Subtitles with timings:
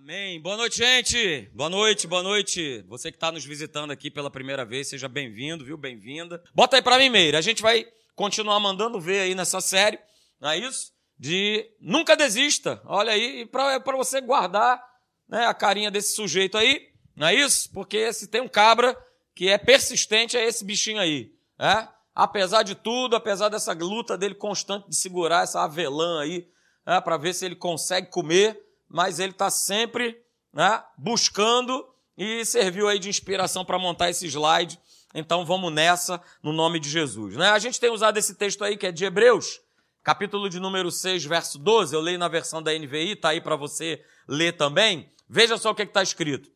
[0.00, 0.40] Amém.
[0.40, 1.50] Boa noite, gente.
[1.52, 2.84] Boa noite, boa noite.
[2.88, 5.76] Você que está nos visitando aqui pela primeira vez, seja bem-vindo, viu?
[5.76, 6.42] Bem-vinda.
[6.54, 7.36] Bota aí para mim, Meira.
[7.36, 9.98] A gente vai continuar mandando ver aí nessa série,
[10.40, 10.92] não é isso?
[11.18, 12.80] De nunca desista.
[12.84, 14.80] Olha aí, para você guardar
[15.28, 17.68] né, a carinha desse sujeito aí, não é isso?
[17.72, 18.96] Porque se tem um cabra
[19.34, 21.32] que é persistente, é esse bichinho aí.
[21.58, 21.88] É?
[22.14, 26.48] Apesar de tudo, apesar dessa luta dele constante de segurar essa avelã aí,
[26.86, 30.20] é, para ver se ele consegue comer mas ele está sempre
[30.52, 31.86] né, buscando
[32.16, 34.78] e serviu aí de inspiração para montar esse slide.
[35.14, 37.36] Então vamos nessa, no nome de Jesus.
[37.36, 37.48] Né?
[37.50, 39.60] A gente tem usado esse texto aí que é de Hebreus,
[40.02, 41.94] capítulo de número 6, verso 12.
[41.94, 45.10] Eu leio na versão da NVI, está aí para você ler também.
[45.28, 46.50] Veja só o que está escrito.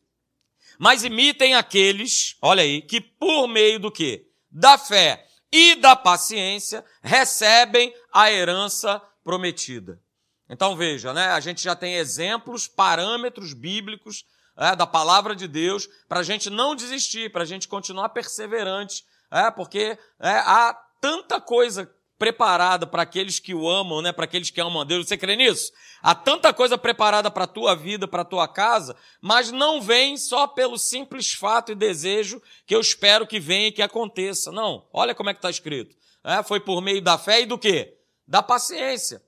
[0.77, 4.27] Mas imitem aqueles, olha aí, que por meio do que?
[4.51, 10.01] Da fé e da paciência recebem a herança prometida.
[10.49, 11.27] Então veja, né?
[11.27, 14.25] A gente já tem exemplos, parâmetros bíblicos
[14.57, 19.03] é, da palavra de Deus para a gente não desistir, para a gente continuar perseverante,
[19.31, 24.11] é, porque é, há tanta coisa preparada para aqueles que o amam, né?
[24.11, 25.07] Para aqueles que amam a Deus.
[25.07, 25.71] Você crê nisso?
[26.01, 30.15] Há tanta coisa preparada para a tua vida, para a tua casa, mas não vem
[30.15, 34.51] só pelo simples fato e desejo que eu espero que venha e que aconteça.
[34.51, 34.87] Não.
[34.93, 35.95] Olha como é que está escrito.
[36.23, 37.97] É, foi por meio da fé e do quê?
[38.25, 39.21] Da paciência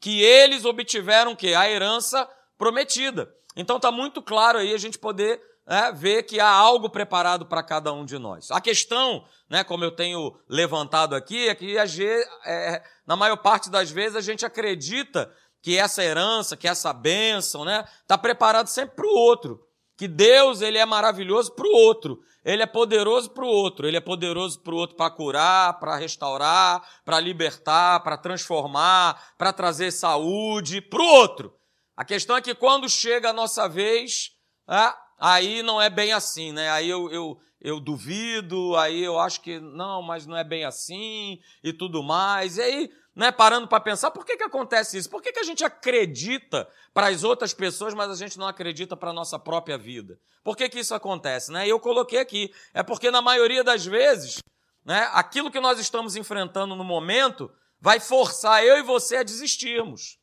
[0.00, 3.32] que eles obtiveram que a herança prometida.
[3.56, 7.62] Então está muito claro aí a gente poder é, ver que há algo preparado para
[7.62, 8.50] cada um de nós.
[8.50, 13.90] A questão, né, como eu tenho levantado aqui, é que é, na maior parte das
[13.90, 19.06] vezes a gente acredita que essa herança, que essa bênção, né, está preparado sempre para
[19.06, 19.65] o outro.
[19.96, 22.20] Que Deus ele é maravilhoso para o outro.
[22.44, 25.96] Ele é poderoso para o outro, ele é poderoso para o outro para curar, para
[25.96, 31.52] restaurar, para libertar, para transformar, para trazer saúde, para o outro.
[31.96, 34.30] A questão é que quando chega a nossa vez,
[34.70, 36.70] é, aí não é bem assim, né?
[36.70, 41.40] Aí eu, eu, eu duvido, aí eu acho que não, mas não é bem assim
[41.64, 42.58] e tudo mais.
[42.58, 45.08] E aí né, parando para pensar, por que, que acontece isso?
[45.08, 48.94] Por que, que a gente acredita para as outras pessoas, mas a gente não acredita
[48.94, 50.20] para a nossa própria vida?
[50.44, 51.50] Por que, que isso acontece?
[51.50, 51.66] Né?
[51.66, 54.40] E eu coloquei aqui, é porque na maioria das vezes,
[54.84, 57.50] né, aquilo que nós estamos enfrentando no momento
[57.80, 60.18] vai forçar eu e você a desistirmos.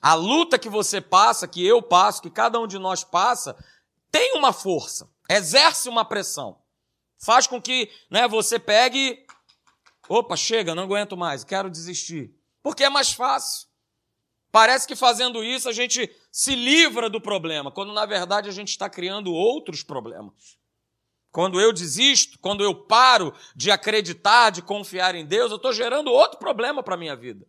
[0.00, 3.56] A luta que você passa, que eu passo, que cada um de nós passa,
[4.08, 6.62] tem uma força, exerce uma pressão.
[7.18, 9.26] Faz com que né, você pegue
[10.14, 12.30] Opa, chega, não aguento mais, quero desistir.
[12.62, 13.66] Porque é mais fácil.
[14.50, 18.68] Parece que fazendo isso a gente se livra do problema, quando na verdade a gente
[18.68, 20.58] está criando outros problemas.
[21.30, 26.12] Quando eu desisto, quando eu paro de acreditar, de confiar em Deus, eu estou gerando
[26.12, 27.46] outro problema para a minha vida.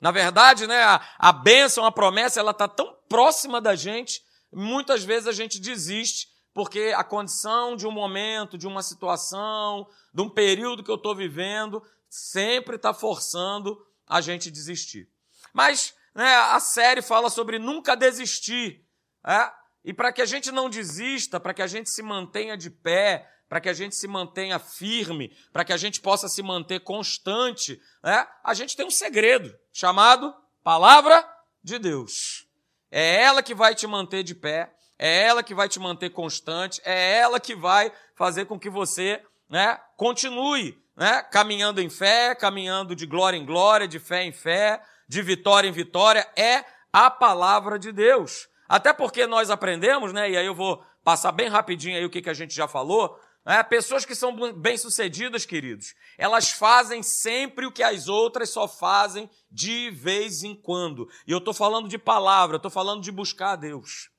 [0.00, 4.20] Na verdade, né, a, a bênção, a promessa, ela está tão próxima da gente,
[4.52, 10.22] muitas vezes a gente desiste, porque a condição de um momento, de uma situação, de
[10.22, 15.08] um período que eu estou vivendo, sempre está forçando a gente desistir.
[15.52, 18.86] Mas né, a série fala sobre nunca desistir.
[19.26, 19.50] É?
[19.84, 23.28] E para que a gente não desista, para que a gente se mantenha de pé,
[23.48, 27.80] para que a gente se mantenha firme, para que a gente possa se manter constante,
[28.02, 28.26] é?
[28.42, 31.28] a gente tem um segredo chamado Palavra
[31.62, 32.48] de Deus.
[32.90, 36.80] É ela que vai te manter de pé, é ela que vai te manter constante,
[36.84, 42.94] é ela que vai fazer com que você né, continue né, caminhando em fé, caminhando
[42.94, 47.78] de glória em glória, de fé em fé, de vitória em vitória, é a palavra
[47.78, 48.48] de Deus.
[48.68, 52.22] Até porque nós aprendemos, né, e aí eu vou passar bem rapidinho aí o que,
[52.22, 57.72] que a gente já falou, né, pessoas que são bem-sucedidas, queridos, elas fazem sempre o
[57.72, 61.08] que as outras só fazem de vez em quando.
[61.26, 64.13] E eu estou falando de palavra, estou falando de buscar a Deus.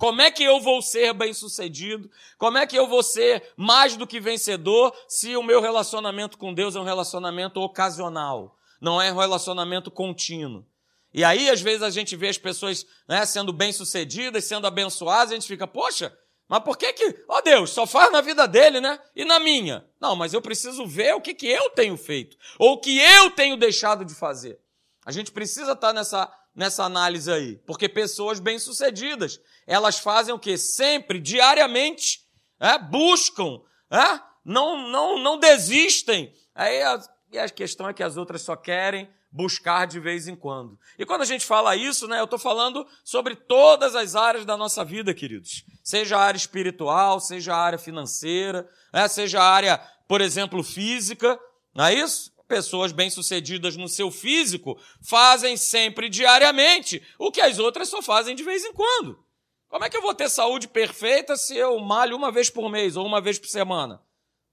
[0.00, 2.10] Como é que eu vou ser bem-sucedido?
[2.38, 6.54] Como é que eu vou ser mais do que vencedor se o meu relacionamento com
[6.54, 10.64] Deus é um relacionamento ocasional, não é um relacionamento contínuo?
[11.12, 15.34] E aí, às vezes, a gente vê as pessoas né, sendo bem-sucedidas, sendo abençoadas, e
[15.34, 16.16] a gente fica, poxa,
[16.48, 18.98] mas por que que, ó Deus, só faz na vida dele, né?
[19.14, 19.84] E na minha?
[20.00, 23.32] Não, mas eu preciso ver o que, que eu tenho feito, ou o que eu
[23.32, 24.58] tenho deixado de fazer.
[25.04, 27.56] A gente precisa estar nessa nessa análise aí.
[27.66, 30.56] Porque pessoas bem-sucedidas, elas fazem o que?
[30.56, 32.20] Sempre, diariamente,
[32.58, 33.60] é, buscam,
[33.90, 36.32] é, não, não, não desistem.
[36.54, 37.00] Aí a,
[37.42, 40.78] a questão é que as outras só querem buscar de vez em quando.
[40.98, 44.56] E quando a gente fala isso, né, eu estou falando sobre todas as áreas da
[44.56, 45.64] nossa vida, queridos.
[45.84, 51.38] Seja a área espiritual, seja a área financeira, é, seja a área, por exemplo, física,
[51.74, 52.29] não é isso?
[52.50, 58.42] Pessoas bem-sucedidas no seu físico fazem sempre diariamente o que as outras só fazem de
[58.42, 59.24] vez em quando.
[59.68, 62.96] Como é que eu vou ter saúde perfeita se eu malho uma vez por mês
[62.96, 64.02] ou uma vez por semana?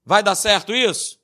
[0.04, 1.18] Vai dar certo isso?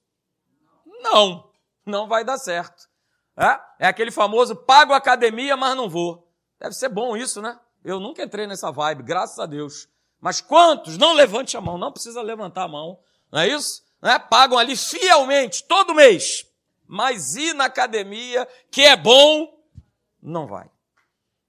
[1.01, 1.49] Não,
[1.87, 2.89] não vai dar certo.
[3.37, 6.29] É, é aquele famoso pago academia, mas não vou.
[6.59, 7.57] Deve ser bom isso, né?
[7.85, 9.89] Eu nunca entrei nessa vibe, graças a Deus.
[10.21, 10.99] Mas quantos?
[10.99, 12.99] Não levante a mão, não precisa levantar a mão.
[13.31, 13.85] Não é isso?
[14.03, 14.19] Né?
[14.19, 16.45] Pagam ali fielmente, todo mês.
[16.87, 19.63] Mas ir na academia, que é bom,
[20.23, 20.71] não vai.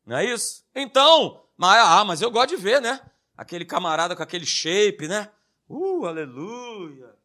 [0.05, 0.63] Não é isso?
[0.73, 2.99] Então, mas, ah, mas eu gosto de ver, né?
[3.37, 5.29] Aquele camarada com aquele shape, né?
[5.67, 7.15] Uh, aleluia!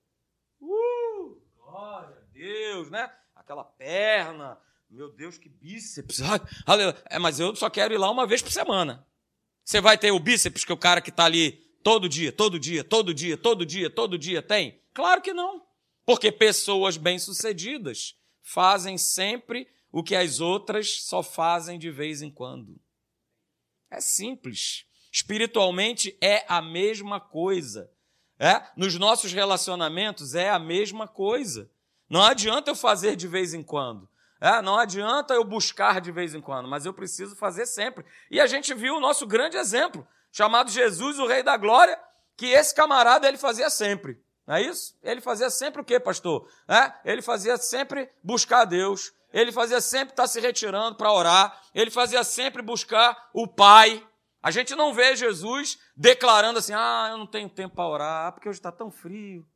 [0.60, 3.10] Uh, glória a Deus, né?
[3.34, 4.58] Aquela perna,
[4.88, 6.20] meu Deus, que bíceps.
[6.66, 6.96] aleluia.
[7.08, 9.06] É, mas eu só quero ir lá uma vez por semana.
[9.64, 11.52] Você vai ter o bíceps que o cara que está ali
[11.82, 14.80] todo dia, todo dia, todo dia, todo dia, todo dia tem?
[14.92, 15.62] Claro que não.
[16.10, 22.80] Porque pessoas bem-sucedidas fazem sempre o que as outras só fazem de vez em quando.
[23.88, 24.86] É simples.
[25.12, 27.88] Espiritualmente é a mesma coisa.
[28.40, 28.60] É?
[28.76, 31.70] Nos nossos relacionamentos é a mesma coisa.
[32.08, 34.08] Não adianta eu fazer de vez em quando.
[34.40, 34.60] É?
[34.62, 38.04] Não adianta eu buscar de vez em quando, mas eu preciso fazer sempre.
[38.28, 41.96] E a gente viu o nosso grande exemplo, chamado Jesus, o Rei da Glória,
[42.36, 44.20] que esse camarada ele fazia sempre.
[44.46, 44.96] Não é isso?
[45.02, 46.50] Ele fazia sempre o quê, pastor?
[46.69, 46.92] É?
[47.04, 49.12] Ele fazia sempre buscar a Deus.
[49.32, 51.62] Ele fazia sempre estar se retirando para orar.
[51.75, 54.04] Ele fazia sempre buscar o Pai.
[54.42, 58.48] A gente não vê Jesus declarando assim: ah, eu não tenho tempo para orar, porque
[58.48, 59.46] hoje está tão frio,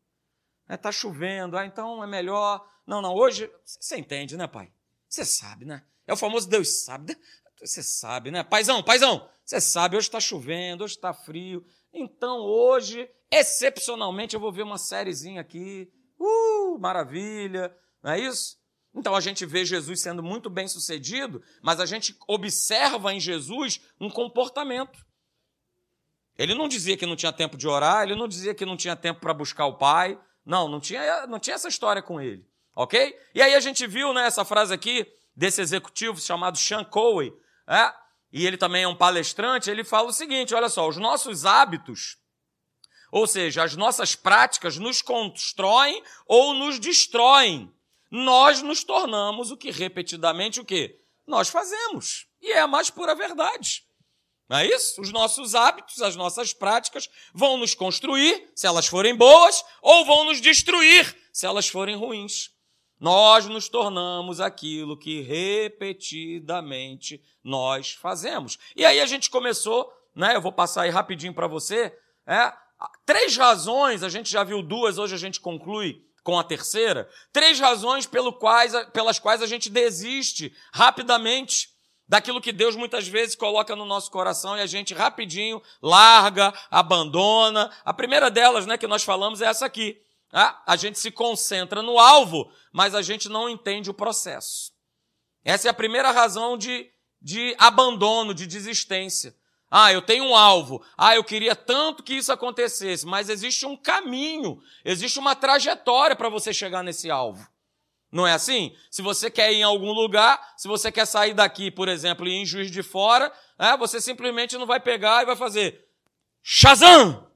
[0.63, 0.77] está né?
[0.77, 2.65] Tá chovendo, ah, então é melhor.
[2.87, 3.51] Não, não, hoje.
[3.65, 4.71] Você entende, né, pai?
[5.09, 5.83] Você sabe, né?
[6.07, 7.15] É o famoso Deus sabe.
[7.15, 7.21] Né?
[7.61, 8.45] Você sabe, né?
[8.45, 11.65] Paizão, paizão, você sabe, hoje está chovendo, hoje está frio.
[11.93, 13.09] Então hoje,
[13.39, 15.91] excepcionalmente, eu vou ver uma sériezinha aqui.
[16.19, 18.57] Uh, maravilha, não é isso?
[18.95, 23.81] Então a gente vê Jesus sendo muito bem sucedido, mas a gente observa em Jesus
[24.01, 25.05] um comportamento.
[26.39, 28.95] Ele não dizia que não tinha tempo de orar, ele não dizia que não tinha
[28.95, 30.19] tempo para buscar o Pai.
[30.45, 32.47] Não, não tinha, não tinha essa história com ele.
[32.77, 33.17] Ok?
[33.35, 37.33] E aí a gente viu né, essa frase aqui desse executivo chamado Sean Cowey,
[37.67, 37.93] é?
[38.33, 42.19] e ele também é um palestrante, ele fala o seguinte: olha só, os nossos hábitos,
[43.15, 47.73] ou seja, as nossas práticas nos constroem ou nos destroem
[48.11, 52.27] nós nos tornamos o que repetidamente o que nós fazemos.
[52.43, 53.85] E é a mais pura verdade.
[54.49, 55.01] Não é isso?
[55.01, 60.25] Os nossos hábitos, as nossas práticas vão nos construir, se elas forem boas, ou vão
[60.25, 62.51] nos destruir, se elas forem ruins.
[62.99, 68.59] Nós nos tornamos aquilo que repetidamente nós fazemos.
[68.75, 70.35] E aí a gente começou, né?
[70.35, 71.97] Eu vou passar aí rapidinho para você.
[72.27, 72.53] É,
[73.05, 77.61] três razões, a gente já viu duas, hoje a gente conclui com a terceira, três
[77.61, 81.69] razões pelo quais, pelas quais a gente desiste rapidamente
[82.09, 87.71] daquilo que Deus muitas vezes coloca no nosso coração e a gente rapidinho larga, abandona.
[87.85, 90.01] A primeira delas, né, que nós falamos é essa aqui.
[90.33, 94.73] Ah, a gente se concentra no alvo, mas a gente não entende o processo.
[95.45, 96.91] Essa é a primeira razão de,
[97.21, 99.35] de abandono, de desistência.
[99.77, 100.87] Ah, eu tenho um alvo.
[100.97, 106.29] Ah, eu queria tanto que isso acontecesse, mas existe um caminho, existe uma trajetória para
[106.29, 107.45] você chegar nesse alvo.
[108.13, 108.73] Não é assim?
[108.89, 112.31] Se você quer ir em algum lugar, se você quer sair daqui, por exemplo, e
[112.31, 115.85] ir em Juiz de Fora, é, você simplesmente não vai pegar e vai fazer
[116.41, 117.29] Shazam!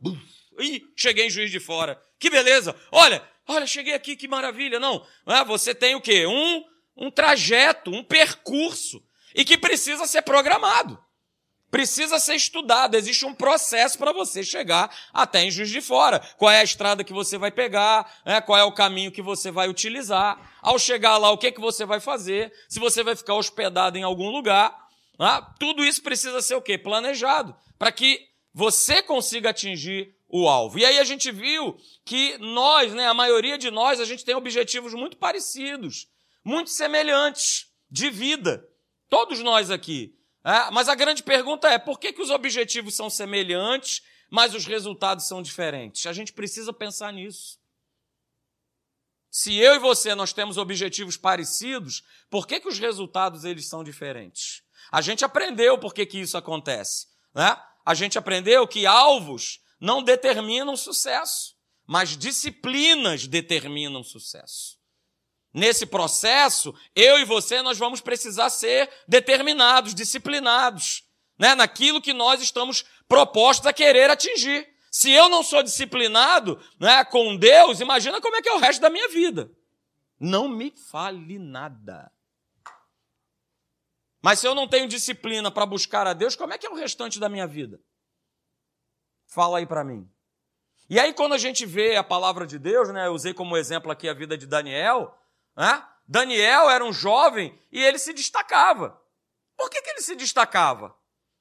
[0.60, 2.00] Ih, cheguei em Juiz de Fora.
[2.20, 2.72] Que beleza!
[2.92, 4.78] Olha, olha, cheguei aqui, que maravilha.
[4.78, 6.24] Não, é, você tem o quê?
[6.24, 6.62] Um,
[6.96, 9.02] um trajeto, um percurso,
[9.34, 11.02] e que precisa ser programado
[11.70, 12.96] precisa ser estudado.
[12.96, 16.20] Existe um processo para você chegar até em Juiz de Fora.
[16.36, 18.40] Qual é a estrada que você vai pegar, né?
[18.40, 20.58] qual é o caminho que você vai utilizar.
[20.62, 24.02] Ao chegar lá, o que, que você vai fazer, se você vai ficar hospedado em
[24.02, 24.76] algum lugar.
[25.18, 25.46] Né?
[25.58, 26.78] Tudo isso precisa ser o quê?
[26.78, 30.78] Planejado, para que você consiga atingir o alvo.
[30.78, 34.34] E aí a gente viu que nós, né, a maioria de nós, a gente tem
[34.34, 36.08] objetivos muito parecidos,
[36.44, 38.66] muito semelhantes de vida.
[39.08, 40.17] Todos nós aqui.
[40.44, 44.66] É, mas a grande pergunta é: por que, que os objetivos são semelhantes, mas os
[44.66, 46.06] resultados são diferentes?
[46.06, 47.58] A gente precisa pensar nisso.
[49.30, 53.84] Se eu e você nós temos objetivos parecidos, por que, que os resultados eles são
[53.84, 54.62] diferentes?
[54.90, 57.06] A gente aprendeu por que, que isso acontece.
[57.34, 57.56] Né?
[57.84, 61.54] A gente aprendeu que alvos não determinam sucesso,
[61.86, 64.77] mas disciplinas determinam sucesso.
[65.58, 71.04] Nesse processo, eu e você, nós vamos precisar ser determinados, disciplinados,
[71.36, 71.56] né?
[71.56, 74.68] naquilo que nós estamos propostos a querer atingir.
[74.88, 78.80] Se eu não sou disciplinado né, com Deus, imagina como é que é o resto
[78.80, 79.50] da minha vida.
[80.20, 82.08] Não me fale nada.
[84.22, 86.76] Mas se eu não tenho disciplina para buscar a Deus, como é que é o
[86.76, 87.80] restante da minha vida?
[89.26, 90.08] Fala aí para mim.
[90.88, 93.08] E aí, quando a gente vê a palavra de Deus, né?
[93.08, 95.14] Eu usei como exemplo aqui a vida de Daniel,
[95.58, 95.84] né?
[96.06, 98.98] Daniel era um jovem e ele se destacava.
[99.56, 100.94] Por que, que ele se destacava?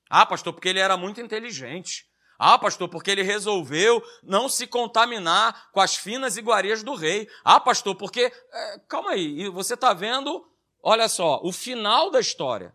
[0.10, 2.08] Ah, pastor, porque ele era muito inteligente.
[2.40, 7.30] Ah, pastor, porque ele resolveu não se contaminar com as finas iguarias do rei.
[7.44, 8.32] Ah, pastor, porque.
[8.52, 10.46] É, calma aí, você está vendo,
[10.82, 12.74] olha só, o final da história.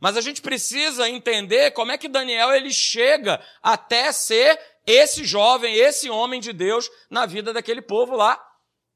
[0.00, 5.74] Mas a gente precisa entender como é que Daniel ele chega até ser esse jovem,
[5.74, 8.42] esse homem de Deus na vida daquele povo lá,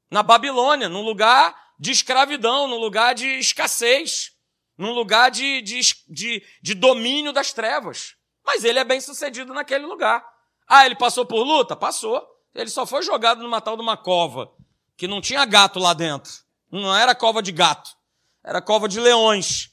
[0.09, 4.31] na Babilônia, num lugar de escravidão, num lugar de escassez,
[4.77, 8.15] num lugar de, de, de, de domínio das trevas.
[8.45, 10.25] Mas ele é bem sucedido naquele lugar.
[10.67, 11.75] Ah, ele passou por luta?
[11.75, 12.25] Passou.
[12.53, 14.51] Ele só foi jogado numa tal de uma cova,
[14.95, 16.31] que não tinha gato lá dentro.
[16.71, 17.91] Não era cova de gato,
[18.43, 19.71] era cova de leões.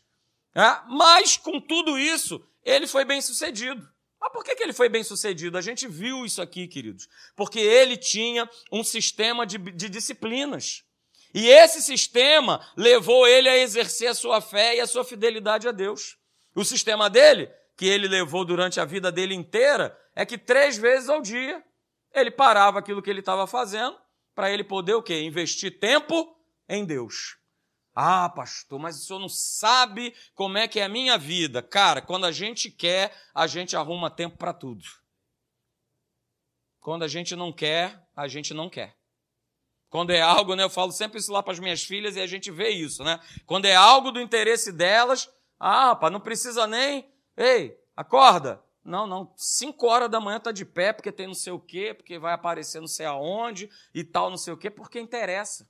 [0.54, 0.80] É?
[0.88, 3.88] Mas, com tudo isso, ele foi bem sucedido.
[4.20, 5.56] Mas por que, que ele foi bem sucedido?
[5.56, 7.08] A gente viu isso aqui, queridos.
[7.34, 10.84] Porque ele tinha um sistema de, de disciplinas.
[11.32, 15.72] E esse sistema levou ele a exercer a sua fé e a sua fidelidade a
[15.72, 16.18] Deus.
[16.54, 21.08] O sistema dele que ele levou durante a vida dele inteira é que três vezes
[21.08, 21.64] ao dia
[22.12, 23.96] ele parava aquilo que ele estava fazendo
[24.34, 25.22] para ele poder o quê?
[25.22, 26.36] Investir tempo
[26.68, 27.36] em Deus.
[27.94, 31.62] Ah, pastor, mas o senhor não sabe como é que é a minha vida.
[31.62, 34.84] Cara, quando a gente quer, a gente arruma tempo para tudo.
[36.80, 38.96] Quando a gente não quer, a gente não quer.
[39.90, 42.26] Quando é algo, né, eu falo sempre isso lá para as minhas filhas e a
[42.26, 43.20] gente vê isso, né?
[43.44, 45.28] Quando é algo do interesse delas,
[45.58, 48.62] ah, pá, não precisa nem Ei, acorda!
[48.84, 51.94] Não, não, cinco horas da manhã tá de pé porque tem não sei o quê,
[51.94, 55.66] porque vai aparecer não sei aonde e tal, não sei o quê, porque interessa.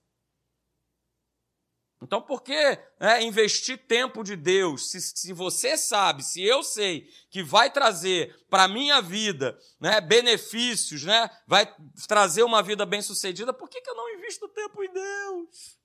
[2.02, 4.90] Então, por que né, investir tempo de Deus?
[4.90, 10.00] Se, se, você sabe, se eu sei que vai trazer para a minha vida né,
[10.00, 11.66] benefícios, né, vai
[12.08, 15.78] trazer uma vida bem-sucedida, por que, que eu não invisto tempo em Deus?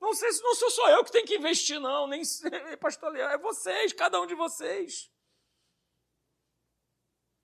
[0.00, 2.22] Não sei se não sou só eu que tenho que investir, não, nem
[2.80, 5.10] pastor Leão, é vocês, cada um de vocês.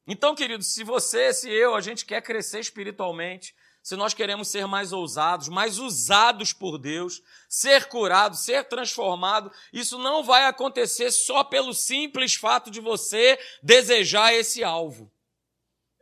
[0.07, 3.55] Então, queridos, se você, se eu, a gente quer crescer espiritualmente,
[3.87, 9.97] se nós queremos ser mais ousados, mais usados por Deus, ser curado, ser transformado, isso
[9.97, 15.09] não vai acontecer só pelo simples fato de você desejar esse alvo.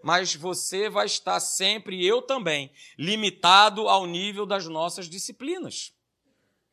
[0.02, 5.92] Mas você vai estar sempre, eu também, limitado ao nível das nossas disciplinas.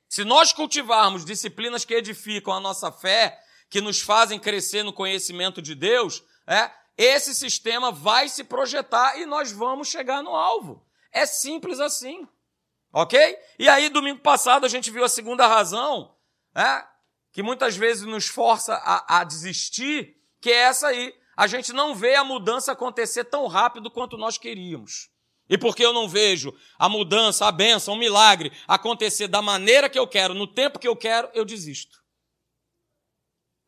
[0.07, 3.37] Se nós cultivarmos disciplinas que edificam a nossa fé,
[3.69, 9.25] que nos fazem crescer no conhecimento de Deus, é, esse sistema vai se projetar e
[9.25, 10.89] nós vamos chegar no alvo.
[11.11, 12.27] É simples assim.
[12.93, 13.37] Ok?
[13.57, 16.15] E aí, domingo passado, a gente viu a segunda razão,
[16.55, 16.83] é,
[17.31, 21.13] que muitas vezes nos força a, a desistir, que é essa aí.
[21.35, 25.09] A gente não vê a mudança acontecer tão rápido quanto nós queríamos.
[25.49, 29.99] E porque eu não vejo a mudança, a benção, o milagre acontecer da maneira que
[29.99, 32.01] eu quero, no tempo que eu quero, eu desisto.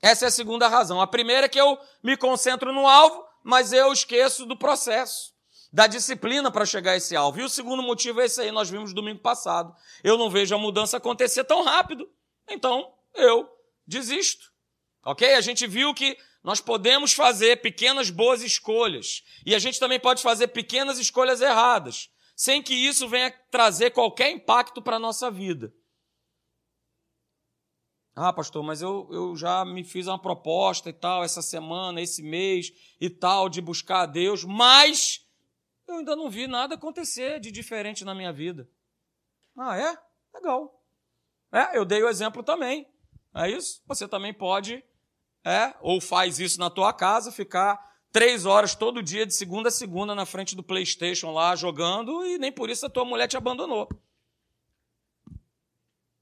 [0.01, 1.01] Essa é a segunda razão.
[1.01, 5.32] A primeira é que eu me concentro no alvo, mas eu esqueço do processo,
[5.73, 7.39] da disciplina para chegar a esse alvo.
[7.39, 9.75] E o segundo motivo é esse aí, nós vimos domingo passado.
[10.03, 12.07] Eu não vejo a mudança acontecer tão rápido,
[12.47, 13.49] então eu
[13.87, 14.53] desisto.
[15.03, 15.33] Ok?
[15.33, 19.23] A gente viu que nós podemos fazer pequenas boas escolhas.
[19.43, 24.29] E a gente também pode fazer pequenas escolhas erradas, sem que isso venha trazer qualquer
[24.29, 25.73] impacto para a nossa vida.
[28.15, 32.21] Ah, pastor, mas eu, eu já me fiz uma proposta e tal, essa semana, esse
[32.21, 35.22] mês e tal, de buscar a Deus, mas
[35.87, 38.69] eu ainda não vi nada acontecer de diferente na minha vida.
[39.57, 39.97] Ah, é?
[40.33, 40.81] Legal.
[41.51, 42.87] É, eu dei o exemplo também.
[43.35, 43.81] É isso?
[43.87, 44.83] Você também pode
[45.43, 49.71] é, ou faz isso na tua casa, ficar três horas todo dia, de segunda a
[49.71, 53.35] segunda, na frente do PlayStation lá jogando, e nem por isso a tua mulher te
[53.35, 53.89] abandonou.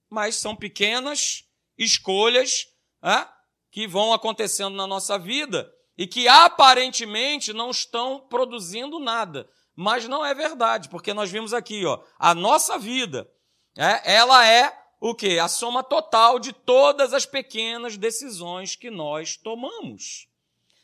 [0.10, 1.46] Mas são pequenas
[1.78, 2.68] escolhas
[3.04, 3.28] é,
[3.70, 9.48] que vão acontecendo na nossa vida e que aparentemente não estão produzindo nada.
[9.76, 13.30] Mas não é verdade, porque nós vimos aqui, ó, a nossa vida,
[13.78, 15.38] é, ela é o que?
[15.38, 20.28] A soma total de todas as pequenas decisões que nós tomamos.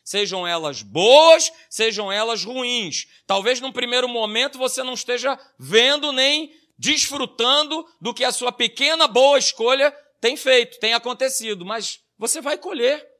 [0.04, 3.08] Sejam elas boas, sejam elas ruins.
[3.26, 9.08] Talvez num primeiro momento você não esteja vendo nem desfrutando do que a sua pequena
[9.08, 13.17] boa escolha tem feito, tem acontecido, mas você vai colher.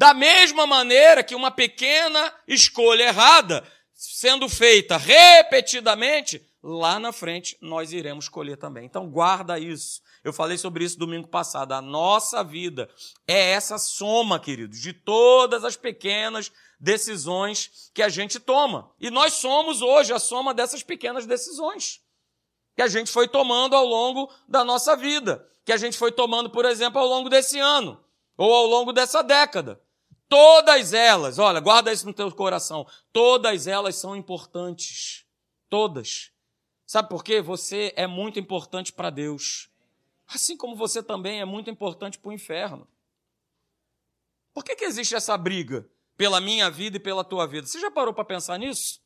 [0.00, 7.92] Da mesma maneira que uma pequena escolha errada, sendo feita repetidamente, lá na frente nós
[7.92, 8.86] iremos colher também.
[8.86, 10.00] Então guarda isso.
[10.24, 11.72] Eu falei sobre isso domingo passado.
[11.72, 12.88] A nossa vida
[13.28, 18.90] é essa soma, queridos, de todas as pequenas decisões que a gente toma.
[18.98, 22.00] E nós somos hoje a soma dessas pequenas decisões
[22.74, 26.48] que a gente foi tomando ao longo da nossa vida, que a gente foi tomando,
[26.48, 28.02] por exemplo, ao longo desse ano
[28.38, 29.78] ou ao longo dessa década.
[30.30, 35.26] Todas elas, olha, guarda isso no teu coração, todas elas são importantes.
[35.68, 36.30] Todas.
[36.86, 37.42] Sabe por quê?
[37.42, 39.68] Você é muito importante para Deus.
[40.28, 42.86] Assim como você também é muito importante para o inferno.
[44.54, 47.66] Por que, que existe essa briga pela minha vida e pela tua vida?
[47.66, 49.02] Você já parou para pensar nisso?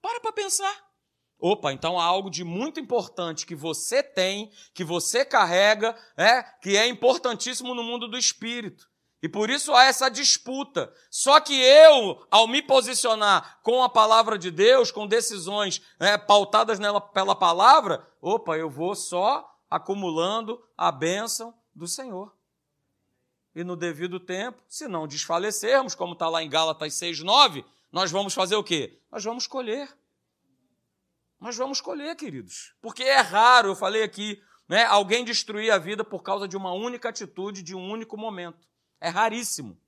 [0.00, 0.90] Para para pensar.
[1.38, 6.74] Opa, então há algo de muito importante que você tem, que você carrega, é, que
[6.74, 8.89] é importantíssimo no mundo do espírito.
[9.22, 10.92] E por isso há essa disputa.
[11.10, 16.78] Só que eu, ao me posicionar com a palavra de Deus, com decisões né, pautadas
[16.78, 22.34] nela pela palavra, opa, eu vou só acumulando a bênção do Senhor.
[23.54, 28.10] E no devido tempo, se não desfalecermos, como está lá em Gálatas 6, 9, nós
[28.10, 29.00] vamos fazer o quê?
[29.10, 29.88] Nós vamos colher.
[31.38, 32.74] Nós vamos colher, queridos.
[32.80, 36.72] Porque é raro, eu falei aqui, né, alguém destruir a vida por causa de uma
[36.72, 38.68] única atitude, de um único momento.
[39.00, 39.78] É raríssimo.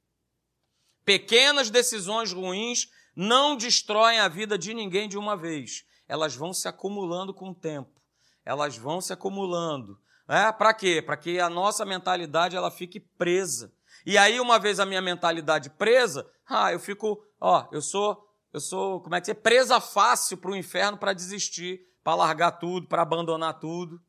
[1.05, 5.85] Pequenas decisões ruins não destroem a vida de ninguém de uma vez.
[6.09, 8.01] Elas vão se acumulando com o tempo.
[8.45, 10.01] Elas vão se acumulando.
[10.29, 11.03] É, Para quê?
[11.03, 13.73] Para que a nossa mentalidade ela fique presa.
[14.07, 18.61] E aí, uma vez a minha mentalidade presa, ah, eu fico, ó, eu sou eu
[18.61, 22.87] sou, como é que é, presa fácil para o inferno para desistir, para largar tudo,
[22.87, 24.01] para abandonar tudo.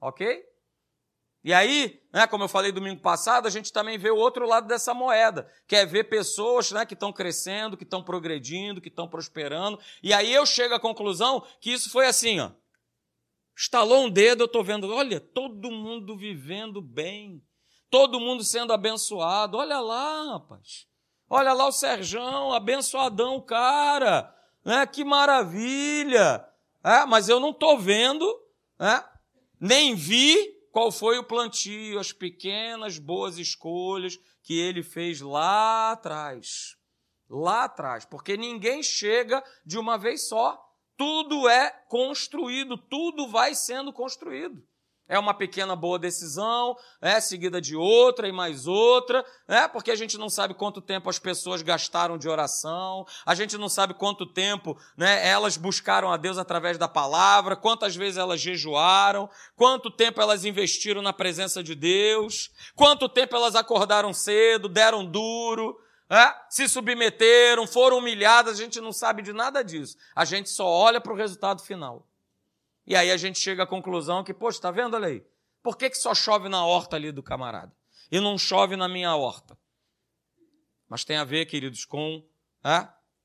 [0.00, 0.44] Ok?
[1.42, 4.66] E aí, né, como eu falei domingo passado, a gente também vê o outro lado
[4.66, 9.08] dessa moeda, que é ver pessoas né, que estão crescendo, que estão progredindo, que estão
[9.08, 9.78] prosperando.
[10.02, 12.50] E aí eu chego à conclusão que isso foi assim, ó.
[13.56, 17.42] Estalou um dedo, eu estou vendo, olha, todo mundo vivendo bem,
[17.90, 19.56] todo mundo sendo abençoado.
[19.56, 20.86] Olha lá, rapaz.
[21.28, 24.86] Olha lá o Serjão, abençoadão o cara, né?
[24.86, 26.44] Que maravilha!
[26.82, 28.26] É, mas eu não estou vendo,
[28.78, 29.04] né?
[29.60, 36.76] nem vi qual foi o plantio, as pequenas boas escolhas que ele fez lá atrás.
[37.28, 40.60] Lá atrás, porque ninguém chega de uma vez só.
[40.96, 44.62] Tudo é construído, tudo vai sendo construído.
[45.10, 49.96] É uma pequena boa decisão, é seguida de outra e mais outra, é porque a
[49.96, 54.24] gente não sabe quanto tempo as pessoas gastaram de oração, a gente não sabe quanto
[54.24, 60.22] tempo né, elas buscaram a Deus através da palavra, quantas vezes elas jejuaram, quanto tempo
[60.22, 65.76] elas investiram na presença de Deus, quanto tempo elas acordaram cedo, deram duro,
[66.08, 69.96] é, se submeteram, foram humilhadas, a gente não sabe de nada disso.
[70.14, 72.06] A gente só olha para o resultado final.
[72.90, 75.24] E aí a gente chega à conclusão que, poxa, está vendo, olha aí,
[75.62, 77.72] por que, que só chove na horta ali do camarada?
[78.10, 79.56] E não chove na minha horta?
[80.88, 82.26] Mas tem a ver, queridos, com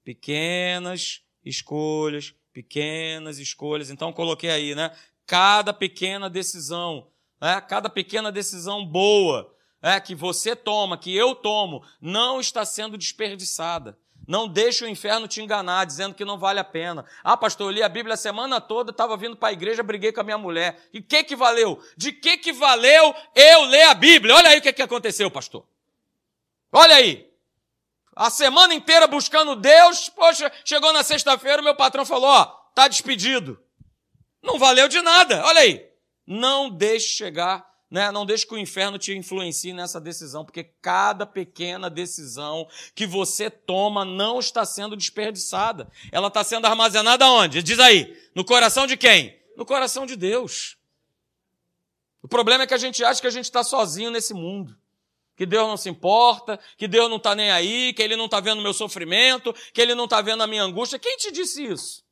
[0.04, 3.90] pequenas escolhas, pequenas escolhas.
[3.90, 4.96] Então coloquei aí, né?
[5.26, 7.60] Cada pequena decisão, né?
[7.60, 9.52] cada pequena decisão boa
[9.82, 13.98] é, que você toma, que eu tomo, não está sendo desperdiçada.
[14.28, 17.06] Não deixe o inferno te enganar, dizendo que não vale a pena.
[17.24, 20.12] Ah, pastor, eu li a Bíblia a semana toda, estava vindo para a igreja, briguei
[20.12, 20.88] com a minha mulher.
[20.92, 21.80] E que que valeu?
[21.96, 24.36] De que que valeu eu ler a Bíblia?
[24.36, 25.66] Olha aí o que, que aconteceu, pastor.
[26.72, 27.30] Olha aí.
[28.16, 33.62] A semana inteira buscando Deus, poxa, chegou na sexta-feira, meu patrão falou, ó, tá despedido.
[34.42, 35.44] Não valeu de nada.
[35.46, 35.86] Olha aí.
[36.26, 38.12] Não deixe chegar né?
[38.12, 43.50] Não deixe que o inferno te influencie nessa decisão, porque cada pequena decisão que você
[43.50, 45.90] toma não está sendo desperdiçada.
[46.12, 47.62] Ela está sendo armazenada onde?
[47.62, 48.18] Diz aí.
[48.34, 49.40] No coração de quem?
[49.56, 50.78] No coração de Deus.
[52.22, 54.76] O problema é que a gente acha que a gente está sozinho nesse mundo.
[55.38, 58.40] Que Deus não se importa, que Deus não está nem aí, que Ele não está
[58.40, 60.98] vendo o meu sofrimento, que Ele não está vendo a minha angústia.
[60.98, 62.04] Quem te disse isso?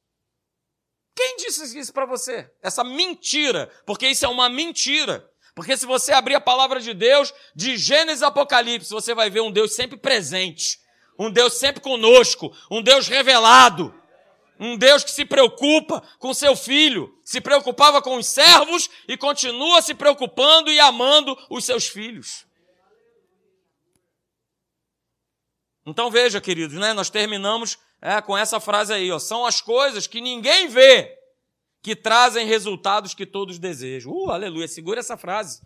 [1.15, 2.51] Quem disse isso para você?
[2.61, 5.29] Essa mentira, porque isso é uma mentira.
[5.55, 9.41] Porque se você abrir a palavra de Deus, de Gênesis a Apocalipse, você vai ver
[9.41, 10.79] um Deus sempre presente,
[11.17, 13.93] um Deus sempre conosco, um Deus revelado,
[14.59, 19.81] um Deus que se preocupa com seu filho, se preocupava com os servos e continua
[19.81, 22.45] se preocupando e amando os seus filhos.
[25.85, 26.93] Então veja, queridos, né?
[26.93, 29.19] Nós terminamos é, com essa frase aí, ó.
[29.19, 31.13] São as coisas que ninguém vê,
[31.83, 34.13] que trazem resultados que todos desejam.
[34.13, 35.61] Uh, aleluia, segura essa frase.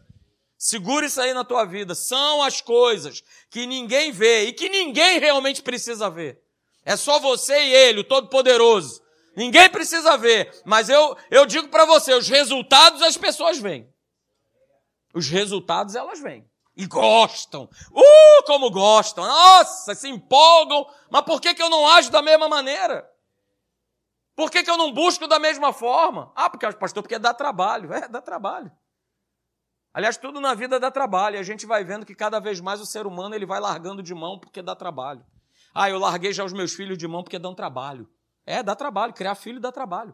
[0.57, 1.93] Segura isso aí na tua vida.
[1.93, 6.41] São as coisas que ninguém vê e que ninguém realmente precisa ver.
[6.83, 8.99] É só você e ele, o Todo-Poderoso.
[9.35, 13.87] Ninguém precisa ver, mas eu, eu digo para você, os resultados as pessoas veem.
[15.13, 16.49] Os resultados elas veem.
[16.75, 17.69] E gostam.
[17.91, 19.23] Uh, como gostam.
[19.23, 20.87] Nossa, se empolgam.
[21.11, 23.07] Mas por que, que eu não ajo da mesma maneira?
[24.37, 26.31] Por que, que eu não busco da mesma forma?
[26.35, 27.91] Ah, porque, pastor, porque dá trabalho.
[27.91, 28.71] É, dá trabalho.
[29.91, 31.37] Aliás, tudo na vida dá trabalho.
[31.37, 34.03] E a gente vai vendo que cada vez mais o ser humano ele vai largando
[34.03, 35.25] de mão porque dá trabalho.
[35.73, 38.07] Ah, eu larguei já os meus filhos de mão porque dão trabalho.
[38.45, 39.11] É, dá trabalho.
[39.11, 40.13] Criar filho dá trabalho.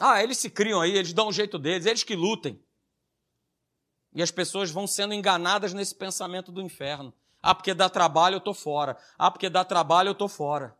[0.00, 2.62] Ah, eles se criam aí, eles dão um jeito deles, eles que lutem.
[4.14, 7.12] E as pessoas vão sendo enganadas nesse pensamento do inferno.
[7.42, 8.96] Ah, porque dá trabalho, eu estou fora.
[9.18, 10.78] Ah, porque dá trabalho, eu estou fora.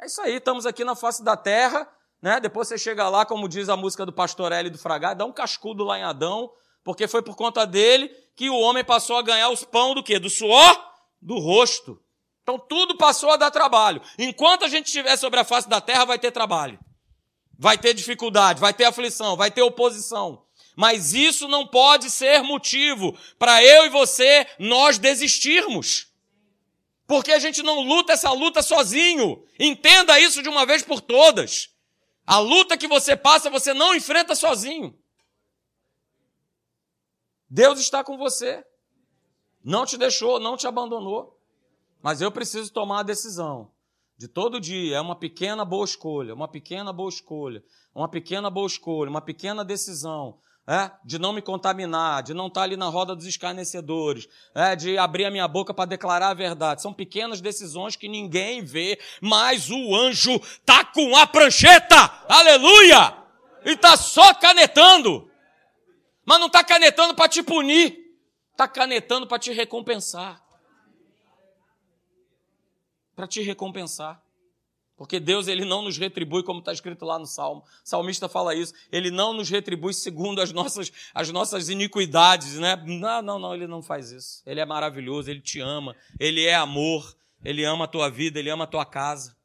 [0.00, 1.88] É isso aí, estamos aqui na face da terra,
[2.22, 2.38] né?
[2.38, 5.32] Depois você chega lá, como diz a música do Pastor L do Fragá, dá um
[5.32, 6.50] cascudo lá em Adão,
[6.84, 10.18] porque foi por conta dele que o homem passou a ganhar os pão do quê?
[10.20, 10.88] Do suor
[11.20, 12.00] do rosto.
[12.42, 14.00] Então tudo passou a dar trabalho.
[14.16, 16.78] Enquanto a gente estiver sobre a face da terra, vai ter trabalho.
[17.58, 20.44] Vai ter dificuldade, vai ter aflição, vai ter oposição.
[20.76, 26.07] Mas isso não pode ser motivo para eu e você nós desistirmos.
[27.08, 29.42] Porque a gente não luta essa luta sozinho.
[29.58, 31.74] Entenda isso de uma vez por todas.
[32.26, 34.94] A luta que você passa, você não enfrenta sozinho.
[37.48, 38.62] Deus está com você.
[39.64, 41.40] Não te deixou, não te abandonou.
[42.02, 43.72] Mas eu preciso tomar a decisão
[44.18, 44.98] de todo dia.
[44.98, 49.64] É uma pequena boa escolha, uma pequena boa escolha, uma pequena boa escolha, uma pequena
[49.64, 54.76] decisão é, de não me contaminar, de não estar ali na roda dos escarnecedores, é,
[54.76, 56.82] de abrir a minha boca para declarar a verdade.
[56.82, 61.96] São pequenas decisões que ninguém vê, mas o anjo tá com a prancheta,
[62.28, 63.16] aleluia!
[63.64, 65.30] E tá só canetando.
[66.24, 67.98] Mas não tá canetando para te punir,
[68.54, 70.44] tá canetando para te recompensar.
[73.16, 74.22] Para te recompensar.
[74.98, 77.62] Porque Deus ele não nos retribui, como está escrito lá no Salmo.
[77.62, 78.74] O salmista fala isso.
[78.90, 82.74] Ele não nos retribui segundo as nossas, as nossas iniquidades, né?
[82.84, 84.42] Não, não, não, ele não faz isso.
[84.44, 88.50] Ele é maravilhoso, ele te ama, ele é amor, ele ama a tua vida, ele
[88.50, 89.36] ama a tua casa.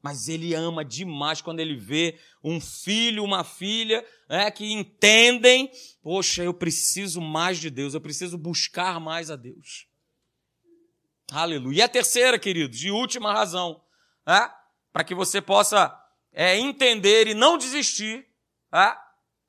[0.00, 6.44] Mas ele ama demais quando ele vê um filho, uma filha, né, que entendem, poxa,
[6.44, 9.88] eu preciso mais de Deus, eu preciso buscar mais a Deus.
[11.32, 11.78] Aleluia.
[11.78, 13.82] E a terceira, queridos, e última razão,
[14.24, 14.48] né?
[14.94, 15.92] Para que você possa
[16.32, 18.24] é, entender e não desistir.
[18.70, 18.96] Tá?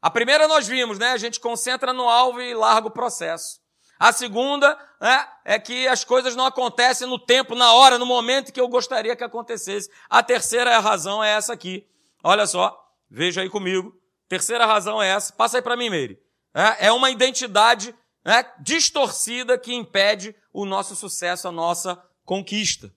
[0.02, 1.12] A primeira nós vimos, né?
[1.12, 3.60] A gente concentra no alvo e larga o processo.
[4.00, 8.52] A segunda né, é que as coisas não acontecem no tempo, na hora, no momento
[8.52, 9.88] que eu gostaria que acontecesse.
[10.10, 11.88] A terceira razão é essa aqui.
[12.24, 12.76] Olha só,
[13.08, 13.94] veja aí comigo.
[14.28, 15.32] Terceira razão é essa.
[15.32, 16.20] Passa aí para mim, Meire.
[16.56, 17.94] É, é uma identidade
[18.26, 22.92] né, distorcida que impede o nosso sucesso, a nossa conquista.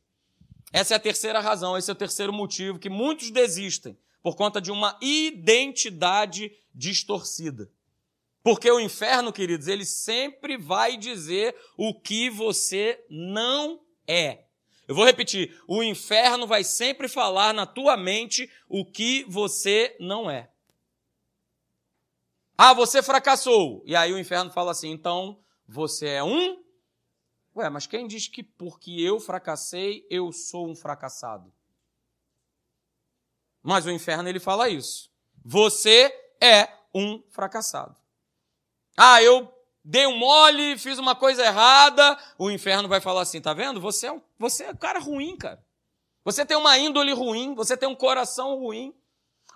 [0.72, 4.60] Essa é a terceira razão, esse é o terceiro motivo que muitos desistem por conta
[4.60, 7.70] de uma identidade distorcida.
[8.42, 14.44] Porque o inferno, queridos, ele sempre vai dizer o que você não é.
[14.86, 20.30] Eu vou repetir: o inferno vai sempre falar na tua mente o que você não
[20.30, 20.50] é.
[22.56, 23.82] Ah, você fracassou.
[23.86, 26.62] E aí o inferno fala assim: então você é um
[27.58, 31.52] Ué, mas quem diz que porque eu fracassei, eu sou um fracassado?
[33.60, 35.10] Mas o inferno ele fala isso.
[35.44, 37.96] Você é um fracassado.
[38.96, 39.52] Ah, eu
[39.84, 43.80] dei um mole, fiz uma coisa errada, o inferno vai falar assim, tá vendo?
[43.80, 45.60] Você é um, você é um cara ruim, cara.
[46.24, 48.94] Você tem uma índole ruim, você tem um coração ruim.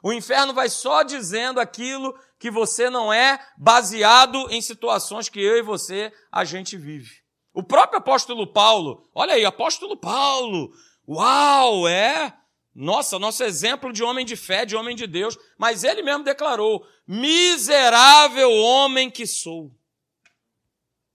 [0.03, 5.57] O inferno vai só dizendo aquilo que você não é, baseado em situações que eu
[5.57, 7.22] e você a gente vive.
[7.53, 10.73] O próprio apóstolo Paulo, olha aí, apóstolo Paulo,
[11.07, 12.35] uau, é,
[12.75, 16.87] nossa, nosso exemplo de homem de fé, de homem de Deus, mas ele mesmo declarou:
[17.07, 19.67] miserável homem que sou.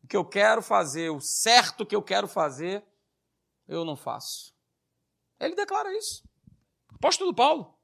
[0.04, 2.86] O que eu quero fazer, o certo que eu quero fazer,
[3.68, 4.54] eu não faço.
[5.40, 6.24] Ele declara isso.
[6.94, 7.76] Apóstolo Paulo,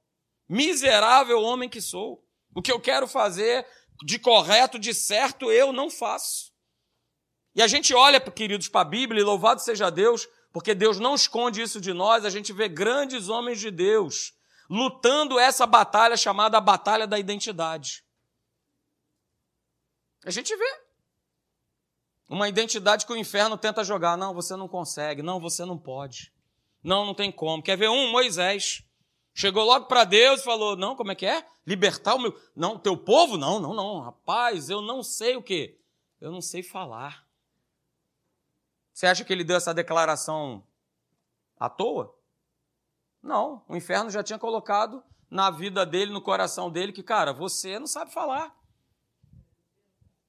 [0.48, 2.24] miserável homem que sou.
[2.56, 3.66] O que eu quero fazer
[4.06, 6.53] de correto, de certo, eu não faço.
[7.56, 11.16] E a gente olha, queridos, para a Bíblia, e louvado seja Deus, porque Deus não
[11.16, 14.34] esconde isso de nós, a gente vê grandes homens de Deus
[14.70, 18.04] lutando essa batalha chamada a batalha da identidade.
[20.26, 20.84] A gente vê.
[22.30, 24.18] Uma identidade que o inferno tenta jogar.
[24.18, 25.22] Não, você não consegue.
[25.22, 26.34] Não, você não pode.
[26.84, 27.62] Não, não tem como.
[27.62, 28.12] Quer ver um?
[28.12, 28.84] Moisés.
[29.34, 31.46] Chegou logo para Deus e falou: Não, como é que é?
[31.68, 32.39] Libertar o meu.
[32.56, 33.38] Não, teu povo?
[33.38, 34.00] Não, não, não.
[34.00, 35.78] Rapaz, eu não sei o quê?
[36.20, 37.23] Eu não sei falar.
[38.94, 40.64] Você acha que ele deu essa declaração
[41.60, 42.16] à toa?
[43.22, 47.80] Não, o inferno já tinha colocado na vida dele, no coração dele, que, cara, você
[47.80, 48.56] não sabe falar.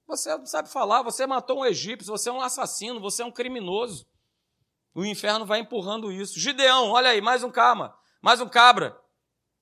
[0.07, 3.33] Você não sabe falar, você matou um egípcio, você é um assassino, você é um
[3.33, 4.07] criminoso.
[4.94, 6.38] O inferno vai empurrando isso.
[6.38, 8.98] Gideão, olha aí, mais um cama, mais um cabra,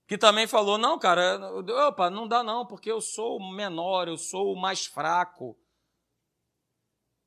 [0.07, 1.41] que também falou: não, cara,
[1.89, 5.57] opa, não dá não, porque eu sou o menor, eu sou o mais fraco.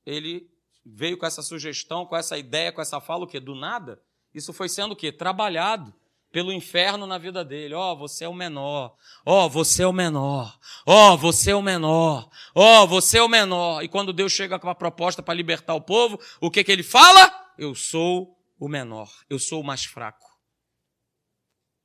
[0.06, 0.55] Ele
[0.86, 3.40] veio com essa sugestão, com essa ideia, com essa fala, o quê?
[3.40, 4.02] Do nada?
[4.34, 5.12] Isso foi sendo o quê?
[5.12, 5.94] Trabalhado
[6.32, 7.74] pelo inferno na vida dele.
[7.74, 8.96] Ó, oh, você é o menor.
[9.26, 10.60] Ó, oh, você é o menor.
[10.86, 12.30] Ó, oh, você é o menor.
[12.54, 13.82] Ó, você é o menor.
[13.82, 16.84] E quando Deus chega com a proposta para libertar o povo, o que que ele
[16.84, 17.54] fala?
[17.58, 19.10] Eu sou o menor.
[19.30, 20.26] Eu sou o mais fraco.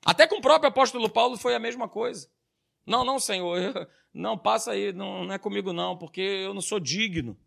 [0.05, 2.29] Até com o próprio apóstolo Paulo foi a mesma coisa.
[2.85, 3.57] Não, não, Senhor.
[3.57, 4.93] Eu, não, passa aí.
[4.93, 7.39] Não, não é comigo não, porque eu não sou digno.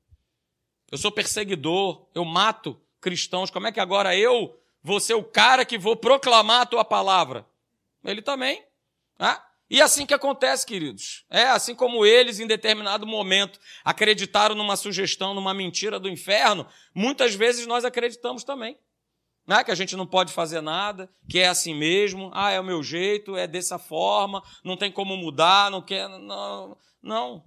[0.94, 2.06] Eu sou perseguidor.
[2.14, 3.50] Eu mato cristãos.
[3.50, 7.48] Como é que agora eu vou ser o cara que vou proclamar a tua palavra.
[8.06, 8.64] Ele também.
[9.18, 9.42] Né?
[9.72, 11.26] E assim que acontece, queridos.
[11.32, 17.34] É assim como eles, em determinado momento, acreditaram numa sugestão, numa mentira do inferno, muitas
[17.34, 18.78] vezes nós acreditamos também.
[19.48, 19.64] Né?
[19.64, 22.84] Que a gente não pode fazer nada, que é assim mesmo, ah, é o meu
[22.84, 26.08] jeito, é dessa forma, não tem como mudar, não quer.
[26.08, 26.78] Não.
[27.02, 27.44] não.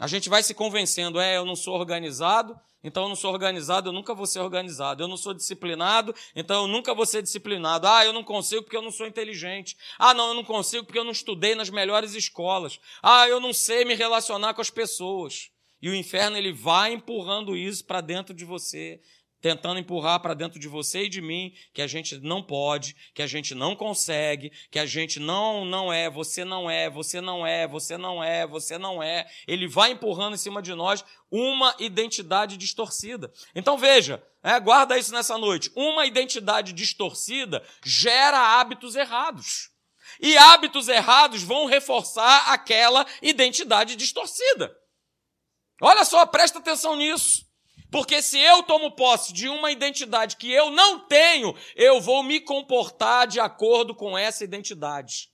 [0.00, 3.90] A gente vai se convencendo, é, eu não sou organizado, então eu não sou organizado,
[3.90, 5.02] eu nunca vou ser organizado.
[5.02, 7.86] Eu não sou disciplinado, então eu nunca vou ser disciplinado.
[7.86, 9.76] Ah, eu não consigo porque eu não sou inteligente.
[9.98, 12.80] Ah, não, eu não consigo porque eu não estudei nas melhores escolas.
[13.02, 15.50] Ah, eu não sei me relacionar com as pessoas.
[15.82, 19.00] E o inferno ele vai empurrando isso para dentro de você
[19.40, 23.22] tentando empurrar para dentro de você e de mim que a gente não pode, que
[23.22, 27.46] a gente não consegue, que a gente não não é, você não é, você não
[27.46, 29.26] é, você não é, você não é.
[29.46, 33.32] Ele vai empurrando em cima de nós uma identidade distorcida.
[33.54, 35.70] Então veja, é, guarda isso nessa noite.
[35.74, 39.70] Uma identidade distorcida gera hábitos errados.
[40.20, 44.76] E hábitos errados vão reforçar aquela identidade distorcida.
[45.80, 47.49] Olha só, presta atenção nisso.
[47.90, 52.40] Porque se eu tomo posse de uma identidade que eu não tenho, eu vou me
[52.40, 55.30] comportar de acordo com essa identidade.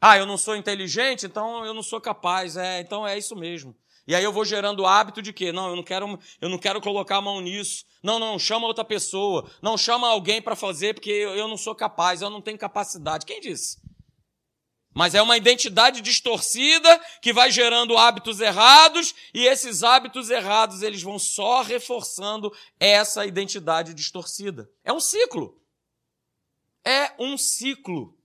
[0.00, 2.56] Ah, eu não sou inteligente, então eu não sou capaz.
[2.56, 3.76] É, então é isso mesmo.
[4.06, 6.58] E aí eu vou gerando o hábito de que não, eu não quero, eu não
[6.58, 7.84] quero colocar a mão nisso.
[8.02, 9.50] Não, não, chama outra pessoa.
[9.62, 13.24] Não chama alguém para fazer porque eu não sou capaz, eu não tenho capacidade.
[13.24, 13.78] Quem disse?
[14.94, 21.02] Mas é uma identidade distorcida que vai gerando hábitos errados e esses hábitos errados eles
[21.02, 24.70] vão só reforçando essa identidade distorcida.
[24.84, 25.60] É um ciclo.
[26.84, 28.16] É um ciclo.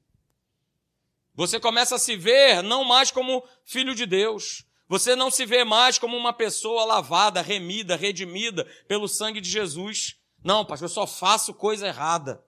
[1.33, 4.63] Você começa a se ver não mais como filho de Deus.
[4.87, 10.17] Você não se vê mais como uma pessoa lavada, remida, redimida pelo sangue de Jesus.
[10.43, 12.43] Não, pastor, eu só faço coisa errada.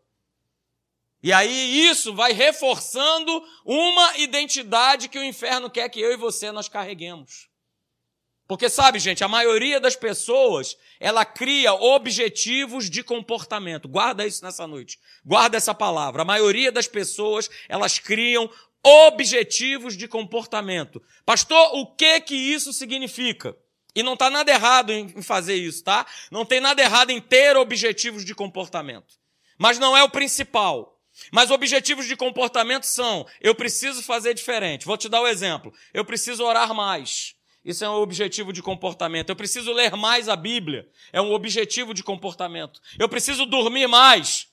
[1.24, 6.52] E aí isso vai reforçando uma identidade que o inferno quer que eu e você
[6.52, 7.50] nós carreguemos.
[8.48, 13.88] Porque sabe, gente, a maioria das pessoas, ela cria objetivos de comportamento.
[13.88, 15.00] Guarda isso nessa noite.
[15.24, 16.24] Guarda essa palavra.
[16.24, 18.50] A maioria das pessoas, elas criam
[18.84, 21.02] objetivos de comportamento.
[21.26, 23.56] Pastor, o que que isso significa?
[23.96, 26.06] E não está nada errado em fazer isso, tá?
[26.30, 29.16] Não tem nada errado em ter objetivos de comportamento.
[29.58, 31.01] Mas não é o principal.
[31.32, 34.86] Mas objetivos de comportamento são: eu preciso fazer diferente.
[34.86, 35.74] Vou te dar o um exemplo.
[35.94, 37.36] Eu preciso orar mais.
[37.64, 39.30] Isso é um objetivo de comportamento.
[39.30, 40.90] Eu preciso ler mais a Bíblia.
[41.14, 42.82] É um objetivo de comportamento.
[42.98, 44.48] Eu preciso dormir mais.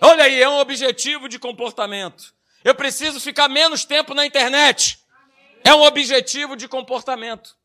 [0.00, 2.34] Olha aí, é um objetivo de comportamento.
[2.62, 4.98] Eu preciso ficar menos tempo na internet.
[5.64, 7.56] É um objetivo de comportamento.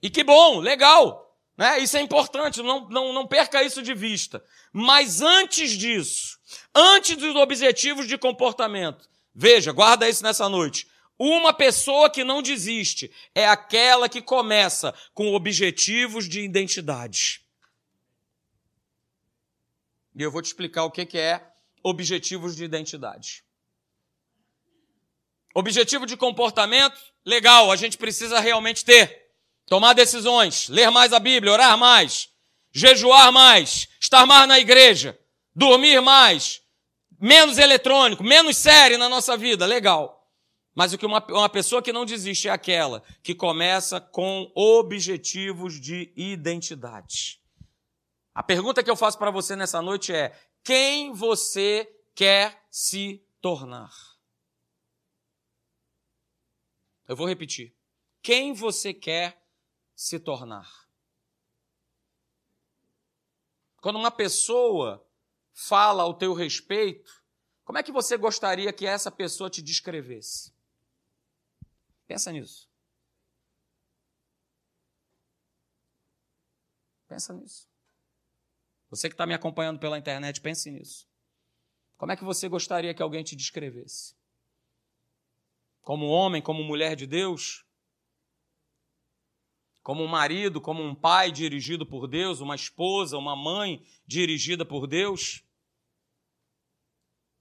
[0.00, 1.34] E que bom, legal.
[1.56, 1.80] Né?
[1.80, 4.44] Isso é importante, não, não, não perca isso de vista.
[4.72, 6.35] Mas antes disso,
[6.74, 10.86] antes dos objetivos de comportamento, veja, guarda isso nessa noite.
[11.18, 17.42] Uma pessoa que não desiste é aquela que começa com objetivos de identidade.
[20.14, 21.42] E eu vou te explicar o que é
[21.82, 23.44] objetivos de identidade.
[25.54, 29.30] Objetivo de comportamento, legal, a gente precisa realmente ter.
[29.64, 32.28] Tomar decisões, ler mais a Bíblia, orar mais,
[32.70, 35.18] jejuar mais, estar mais na igreja,
[35.56, 36.62] dormir mais,
[37.18, 40.30] menos eletrônico, menos série na nossa vida, legal.
[40.74, 45.80] Mas o que uma, uma pessoa que não desiste é aquela que começa com objetivos
[45.80, 47.40] de identidade.
[48.34, 53.90] A pergunta que eu faço para você nessa noite é: quem você quer se tornar?
[57.08, 57.74] Eu vou repetir.
[58.20, 59.42] Quem você quer
[59.94, 60.68] se tornar.
[63.80, 65.05] Quando uma pessoa
[65.56, 67.24] fala ao teu respeito,
[67.64, 70.52] como é que você gostaria que essa pessoa te descrevesse?
[72.06, 72.70] Pensa nisso.
[77.08, 77.68] Pensa nisso.
[78.90, 81.08] Você que está me acompanhando pela internet, pense nisso.
[81.96, 84.14] Como é que você gostaria que alguém te descrevesse?
[85.80, 87.64] Como homem, como mulher de Deus?
[89.82, 94.86] Como um marido, como um pai dirigido por Deus, uma esposa, uma mãe dirigida por
[94.86, 95.45] Deus?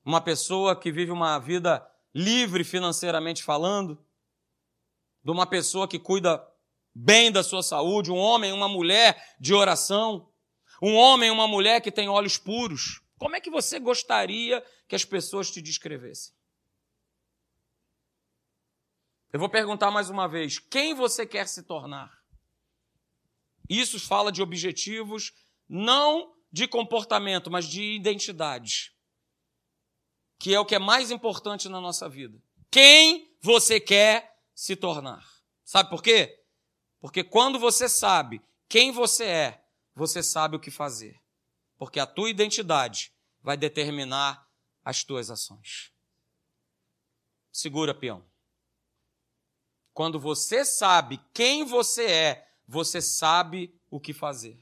[0.05, 3.97] Uma pessoa que vive uma vida livre financeiramente falando?
[5.23, 6.47] De uma pessoa que cuida
[6.93, 10.31] bem da sua saúde, um homem, uma mulher de oração?
[10.79, 13.01] Um homem, uma mulher que tem olhos puros?
[13.17, 16.35] Como é que você gostaria que as pessoas te descrevessem?
[19.33, 22.23] Eu vou perguntar mais uma vez: quem você quer se tornar?
[23.67, 25.33] Isso fala de objetivos,
[25.67, 28.94] não de comportamento, mas de identidade,
[30.37, 32.41] que é o que é mais importante na nossa vida.
[32.69, 35.25] Quem você quer se tornar?
[35.63, 36.43] Sabe por quê?
[36.99, 41.19] Porque quando você sabe quem você é, você sabe o que fazer
[41.77, 44.47] porque a tua identidade vai determinar
[44.83, 45.91] as tuas ações.
[47.51, 48.25] Segura, peão.
[49.93, 54.59] Quando você sabe quem você é, você sabe o que fazer.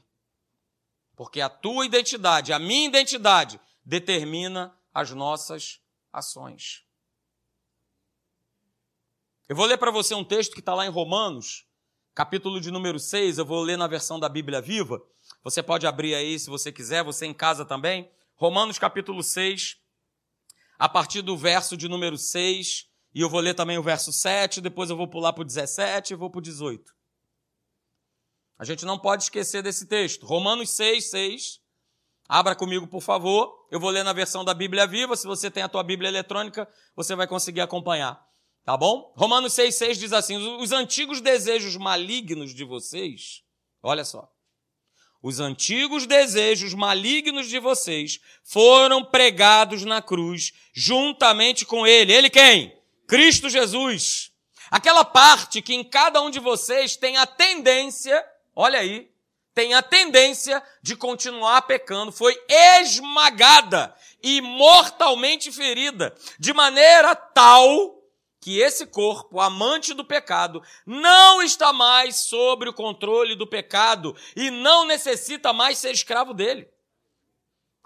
[1.16, 5.80] Porque a tua identidade, a minha identidade, determina as nossas
[6.12, 6.84] ações.
[9.48, 11.66] Eu vou ler para você um texto que está lá em Romanos,
[12.14, 15.02] capítulo de número 6, eu vou ler na versão da Bíblia Viva.
[15.42, 18.08] Você pode abrir aí se você quiser, você em casa também.
[18.36, 19.76] Romanos capítulo 6,
[20.78, 24.60] a partir do verso de número 6, e eu vou ler também o verso 7,
[24.60, 26.94] depois eu vou pular para o 17 e vou para o 18.
[28.56, 30.24] A gente não pode esquecer desse texto.
[30.24, 31.63] Romanos 6, 6.
[32.28, 33.66] Abra comigo, por favor.
[33.70, 35.16] Eu vou ler na versão da Bíblia Viva.
[35.16, 38.24] Se você tem a tua Bíblia eletrônica, você vai conseguir acompanhar.
[38.64, 39.12] Tá bom?
[39.14, 43.42] Romanos 6, 6 diz assim: Os antigos desejos malignos de vocês,
[43.82, 44.32] olha só,
[45.22, 52.12] os antigos desejos malignos de vocês foram pregados na cruz juntamente com ele.
[52.12, 52.74] Ele quem?
[53.06, 54.30] Cristo Jesus.
[54.70, 58.22] Aquela parte que em cada um de vocês tem a tendência,
[58.54, 59.10] olha aí,
[59.54, 68.02] tem a tendência de continuar pecando, foi esmagada e mortalmente ferida, de maneira tal
[68.40, 74.50] que esse corpo, amante do pecado, não está mais sobre o controle do pecado e
[74.50, 76.68] não necessita mais ser escravo dele.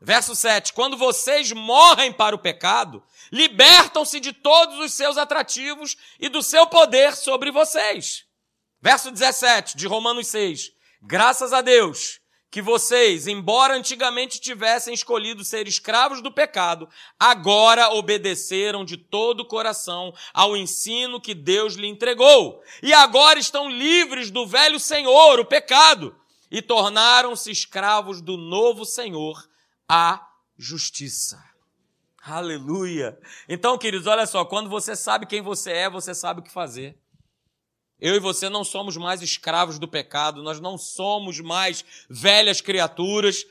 [0.02, 6.28] Verso 7: Quando vocês morrem para o pecado, libertam-se de todos os seus atrativos e
[6.28, 8.24] do seu poder sobre vocês.
[8.81, 15.69] Verso 17 de Romanos 6: Graças a Deus que vocês, embora antigamente tivessem escolhido ser
[15.69, 16.89] escravos do pecado,
[17.21, 22.63] agora obedeceram de todo o coração ao ensino que Deus lhe entregou.
[22.83, 26.17] E agora estão livres do velho Senhor, o pecado,
[26.51, 29.47] e tornaram-se escravos do novo Senhor,
[29.87, 31.43] a justiça.
[32.23, 33.19] Aleluia.
[33.49, 36.99] Então, queridos, olha só, quando você sabe quem você é, você sabe o que fazer.
[38.01, 43.45] Eu e você não somos mais escravos do pecado, nós não somos mais velhas criaturas,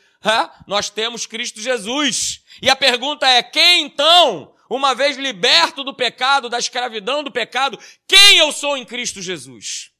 [0.66, 2.42] nós temos Cristo Jesus.
[2.62, 7.78] E a pergunta é: quem então, uma vez liberto do pecado, da escravidão do pecado,
[8.08, 9.92] quem eu sou em Cristo Jesus?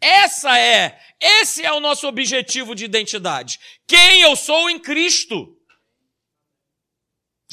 [0.00, 3.58] Essa é, esse é o nosso objetivo de identidade.
[3.86, 5.53] Quem eu sou em Cristo.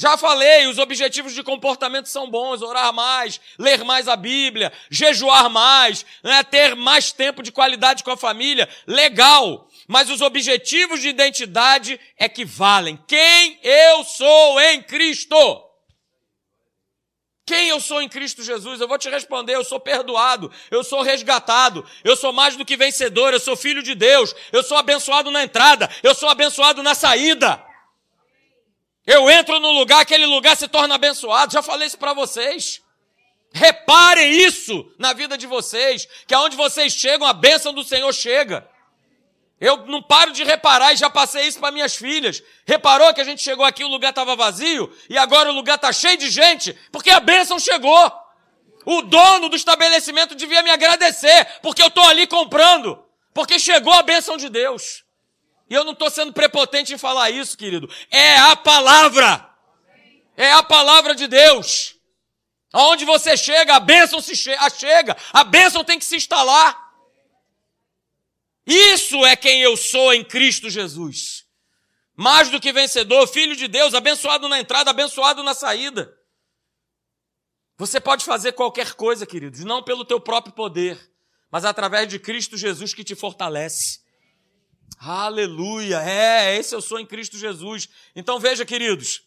[0.02, 5.48] Já falei, os objetivos de comportamento são bons: orar mais, ler mais a Bíblia, jejuar
[5.48, 8.68] mais, né, ter mais tempo de qualidade com a família.
[8.84, 9.68] Legal.
[9.86, 12.98] Mas os objetivos de identidade é que valem.
[13.06, 15.36] Quem eu sou em Cristo?
[17.46, 18.80] Quem eu sou em Cristo Jesus?
[18.80, 22.76] Eu vou te responder: eu sou perdoado, eu sou resgatado, eu sou mais do que
[22.76, 26.92] vencedor, eu sou filho de Deus, eu sou abençoado na entrada, eu sou abençoado na
[26.92, 27.71] saída.
[29.06, 31.52] Eu entro no lugar, aquele lugar se torna abençoado.
[31.52, 32.80] Já falei isso para vocês.
[33.52, 38.66] Reparem isso na vida de vocês, que aonde vocês chegam, a bênção do Senhor chega.
[39.60, 42.42] Eu não paro de reparar e já passei isso para minhas filhas.
[42.66, 45.92] Reparou que a gente chegou aqui, o lugar estava vazio e agora o lugar está
[45.92, 48.12] cheio de gente, porque a bênção chegou.
[48.84, 53.00] O dono do estabelecimento devia me agradecer, porque eu estou ali comprando,
[53.32, 55.01] porque chegou a bênção de Deus.
[55.72, 57.88] E eu não estou sendo prepotente em falar isso, querido.
[58.10, 59.50] É a palavra.
[60.36, 61.96] É a palavra de Deus.
[62.70, 65.16] Aonde você chega, a bênção se chega.
[65.32, 66.78] A bênção tem que se instalar.
[68.66, 71.46] Isso é quem eu sou em Cristo Jesus.
[72.14, 76.14] mais do que vencedor, filho de Deus, abençoado na entrada, abençoado na saída.
[77.78, 81.00] Você pode fazer qualquer coisa, queridos, não pelo teu próprio poder,
[81.50, 84.01] mas através de Cristo Jesus que te fortalece.
[84.98, 86.00] Aleluia!
[86.02, 87.88] É, esse eu sou em Cristo Jesus.
[88.14, 89.22] Então veja, queridos,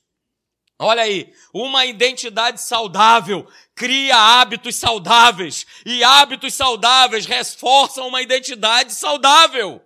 [0.80, 9.82] olha aí, uma identidade saudável cria hábitos saudáveis, e hábitos saudáveis reforçam uma identidade saudável.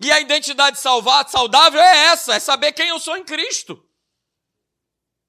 [0.00, 3.82] E a identidade saudável é essa, é saber quem eu sou em Cristo.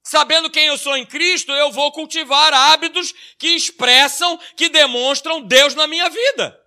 [0.04, 5.76] Sabendo quem eu sou em Cristo, eu vou cultivar hábitos que expressam, que demonstram Deus
[5.76, 6.66] na minha vida.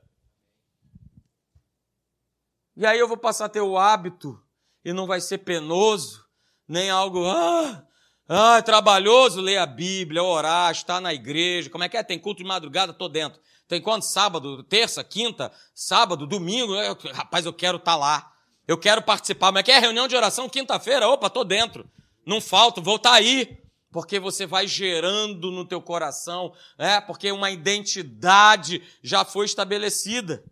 [2.76, 4.40] E aí eu vou passar a ter o hábito
[4.84, 6.24] e não vai ser penoso,
[6.66, 7.84] nem algo, ah,
[8.28, 11.68] ah, trabalhoso ler a Bíblia, orar, estar na igreja.
[11.68, 12.02] Como é que é?
[12.02, 13.40] Tem culto de madrugada, tô dentro.
[13.66, 14.04] Tem quanto?
[14.04, 16.74] Sábado, terça, quinta, sábado, domingo.
[16.74, 18.32] Eu, rapaz, eu quero estar tá lá.
[18.68, 19.50] Eu quero participar.
[19.50, 21.08] Mas é que é reunião de oração quinta-feira?
[21.08, 21.90] Opa, tô dentro.
[22.24, 23.58] Não falto, vou estar tá aí.
[23.90, 30.44] Porque você vai gerando no teu coração, é, porque uma identidade já foi estabelecida.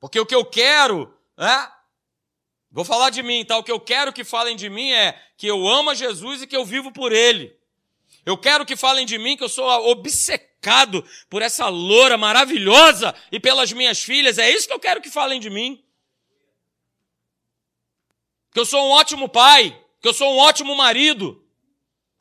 [0.00, 1.68] Porque o que eu quero, é,
[2.70, 3.58] vou falar de mim, tá?
[3.58, 6.46] O que eu quero que falem de mim é que eu amo a Jesus e
[6.46, 7.54] que eu vivo por Ele.
[8.24, 13.38] Eu quero que falem de mim que eu sou obcecado por essa loura maravilhosa e
[13.38, 14.38] pelas minhas filhas.
[14.38, 15.82] É isso que eu quero que falem de mim.
[18.52, 21.44] Que eu sou um ótimo pai, que eu sou um ótimo marido.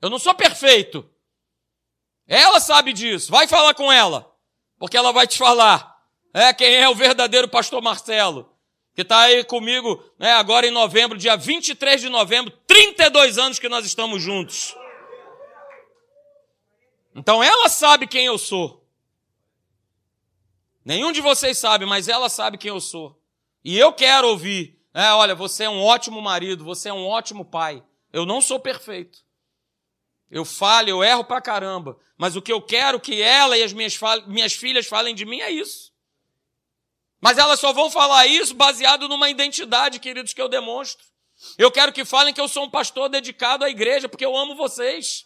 [0.02, 1.10] Eu não sou perfeito.
[2.28, 3.32] Ela sabe disso.
[3.32, 4.34] Vai falar com ela,
[4.78, 5.99] porque ela vai te falar.
[6.34, 8.54] É quem é o verdadeiro pastor Marcelo,
[8.94, 13.70] que está aí comigo né, agora em novembro, dia 23 de novembro, 32 anos que
[13.70, 14.76] nós estamos juntos.
[17.16, 18.88] Então ela sabe quem eu sou.
[20.86, 23.20] Nenhum de vocês sabe, mas ela sabe quem eu sou.
[23.64, 24.80] E eu quero ouvir.
[24.94, 27.84] É, olha, você é um ótimo marido, você é um ótimo pai.
[28.12, 29.20] Eu não sou perfeito.
[30.32, 32.00] Eu falho, eu erro pra caramba.
[32.18, 35.42] Mas o que eu quero que ela e as minhas, minhas filhas falem de mim
[35.42, 35.89] é isso.
[37.22, 41.06] Mas elas só vão falar isso baseado numa identidade, queridos, que eu demonstro.
[41.58, 44.56] Eu quero que falem que eu sou um pastor dedicado à igreja, porque eu amo
[44.56, 45.26] vocês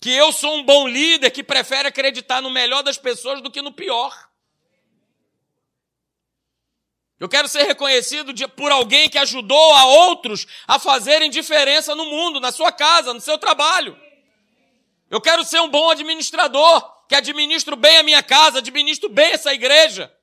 [0.00, 3.60] que eu sou um bom líder que prefere acreditar no melhor das pessoas do que
[3.60, 4.30] no pior.
[7.18, 12.06] Eu quero ser reconhecido de, por alguém que ajudou a outros a fazerem diferença no
[12.06, 13.94] mundo, na sua casa, no seu trabalho.
[15.10, 19.52] Eu quero ser um bom administrador, que administro bem a minha casa, administro bem essa
[19.52, 20.14] igreja.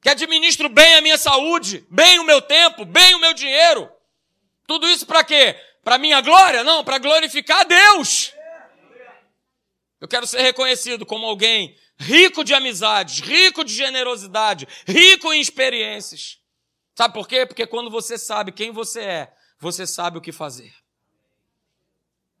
[0.00, 3.92] Que administro bem a minha saúde, bem o meu tempo, bem o meu dinheiro.
[4.66, 5.54] Tudo isso para quê?
[5.82, 6.64] Para minha glória?
[6.64, 8.32] Não, para glorificar a Deus.
[10.00, 16.38] Eu quero ser reconhecido como alguém rico de amizades, rico de generosidade, rico em experiências.
[16.96, 17.44] Sabe por quê?
[17.44, 20.72] Porque quando você sabe quem você é, você sabe o que fazer.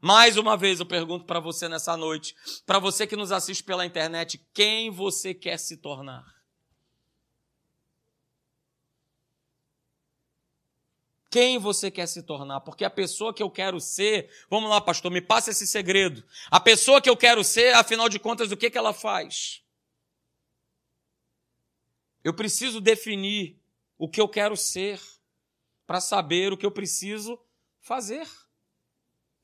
[0.04, 2.36] Mais uma vez eu pergunto para você nessa noite,
[2.66, 6.22] para você que nos assiste pela internet, quem você quer se tornar?
[11.30, 15.10] quem você quer se tornar, porque a pessoa que eu quero ser, vamos lá, pastor,
[15.10, 16.22] me passa esse segredo.
[16.48, 19.64] A pessoa que eu quero ser, afinal de contas, o que, que ela faz?
[22.22, 23.60] Eu preciso definir
[23.98, 25.00] o que eu quero ser
[25.84, 27.36] para saber o que eu preciso
[27.80, 28.28] fazer.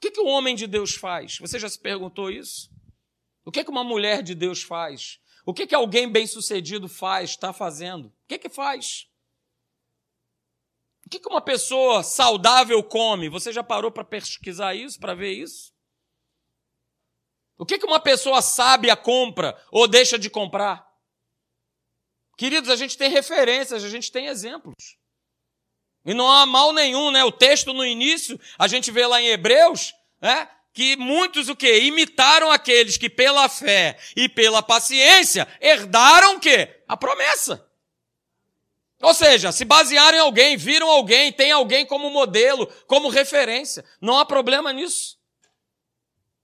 [0.00, 1.36] O que, que o homem de Deus faz?
[1.40, 2.70] Você já se perguntou isso?
[3.44, 5.20] O que, que uma mulher de Deus faz?
[5.44, 8.06] O que, que alguém bem-sucedido faz, está fazendo?
[8.06, 9.10] O que, que faz?
[11.04, 13.28] O que uma pessoa saudável come?
[13.28, 15.70] Você já parou para pesquisar isso, para ver isso?
[17.58, 20.90] O que uma pessoa sábia compra ou deixa de comprar?
[22.38, 24.98] Queridos, a gente tem referências, a gente tem exemplos.
[26.04, 27.24] E não há mal nenhum, né?
[27.24, 30.48] O texto no início, a gente vê lá em Hebreus, né?
[30.72, 31.80] Que muitos o quê?
[31.80, 36.82] Imitaram aqueles que pela fé e pela paciência herdaram o quê?
[36.86, 37.66] A promessa.
[39.02, 43.84] Ou seja, se basearam em alguém, viram alguém, tem alguém como modelo, como referência.
[44.00, 45.18] Não há problema nisso.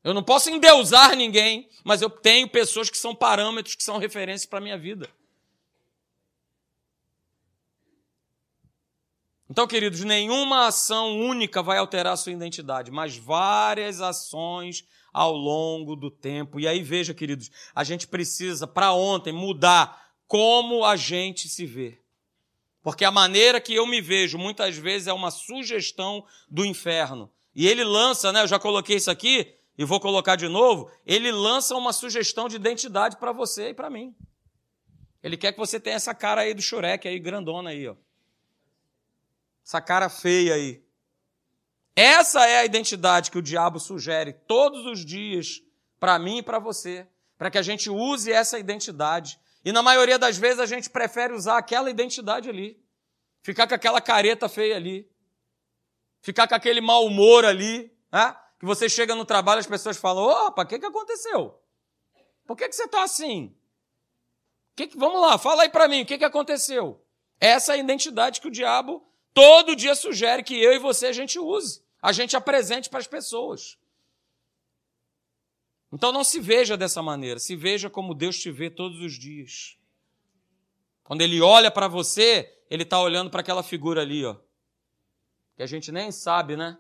[0.03, 4.47] Eu não posso endeusar ninguém, mas eu tenho pessoas que são parâmetros, que são referências
[4.47, 5.09] para a minha vida.
[9.57, 15.97] Então, queridos, nenhuma ação única vai alterar a sua identidade, mas várias ações ao longo
[15.97, 16.61] do tempo.
[16.61, 21.99] E aí, veja, queridos, a gente precisa, para ontem, mudar como a gente se vê.
[22.83, 27.33] Porque a maneira que eu me vejo muitas vezes é uma sugestão do inferno.
[27.55, 28.43] E ele lança, né?
[28.43, 30.91] Eu já coloquei isso aqui e vou colocar de novo.
[31.07, 34.15] Ele lança uma sugestão de identidade para você e para mim.
[35.23, 37.97] Ele quer que você tenha essa cara aí do Shurek aí, grandona aí, ó.
[39.67, 40.81] Essa cara feia aí.
[41.97, 45.61] Essa é a identidade que o diabo sugere todos os dias
[45.99, 47.05] para mim e para você,
[47.37, 49.41] para que a gente use essa identidade.
[49.65, 52.81] E na maioria das vezes a gente prefere usar aquela identidade ali.
[53.43, 55.11] Ficar com aquela careta feia ali.
[56.21, 58.37] Ficar com aquele mau humor ali, né?
[58.61, 61.61] Que você chega no trabalho as pessoas falam: opa, o que, que aconteceu?
[62.47, 63.53] Por que, que você está assim?
[64.77, 67.05] Que que, vamos lá, fala aí para mim, o que, que aconteceu?
[67.41, 69.05] Essa é a identidade que o diabo
[69.37, 73.07] todo dia sugere que eu e você a gente use, a gente apresente para as
[73.07, 73.79] pessoas.
[75.93, 79.77] Então não se veja dessa maneira, se veja como Deus te vê todos os dias.
[81.05, 84.37] Quando ele olha para você, ele está olhando para aquela figura ali, ó.
[85.55, 86.79] Que a gente nem sabe, né?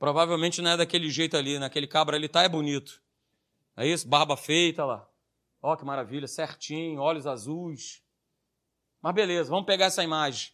[0.00, 3.00] Provavelmente não é daquele jeito ali, naquele cabra ali tá é bonito.
[3.76, 4.08] É isso?
[4.08, 5.08] Barba feita lá.
[5.62, 8.02] Ó, que maravilha, certinho, olhos azuis.
[9.00, 10.52] Mas beleza, vamos pegar essa imagem.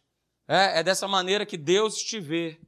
[0.48, 2.58] É, é dessa maneira que Deus te vê.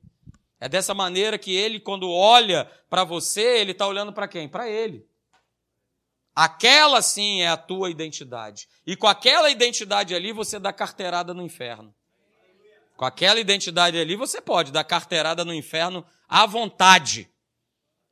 [0.60, 4.48] É dessa maneira que Ele, quando olha para você, Ele está olhando para quem?
[4.48, 5.06] Para Ele.
[6.34, 8.68] Aquela sim é a tua identidade.
[8.86, 11.94] E com aquela identidade ali, você dá carteirada no inferno.
[12.96, 17.30] Com aquela identidade ali, você pode dar carteirada no inferno à vontade.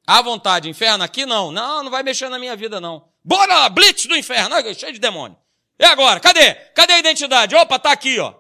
[0.06, 0.68] À vontade.
[0.68, 1.50] Inferno aqui não.
[1.50, 3.08] Não, não vai mexer na minha vida, não.
[3.24, 4.54] Bora lá, blitz do inferno.
[4.74, 5.36] Cheio de demônio.
[5.78, 6.20] E agora?
[6.20, 6.54] Cadê?
[6.54, 7.54] Cadê a identidade?
[7.56, 8.34] Opa, tá aqui, ó.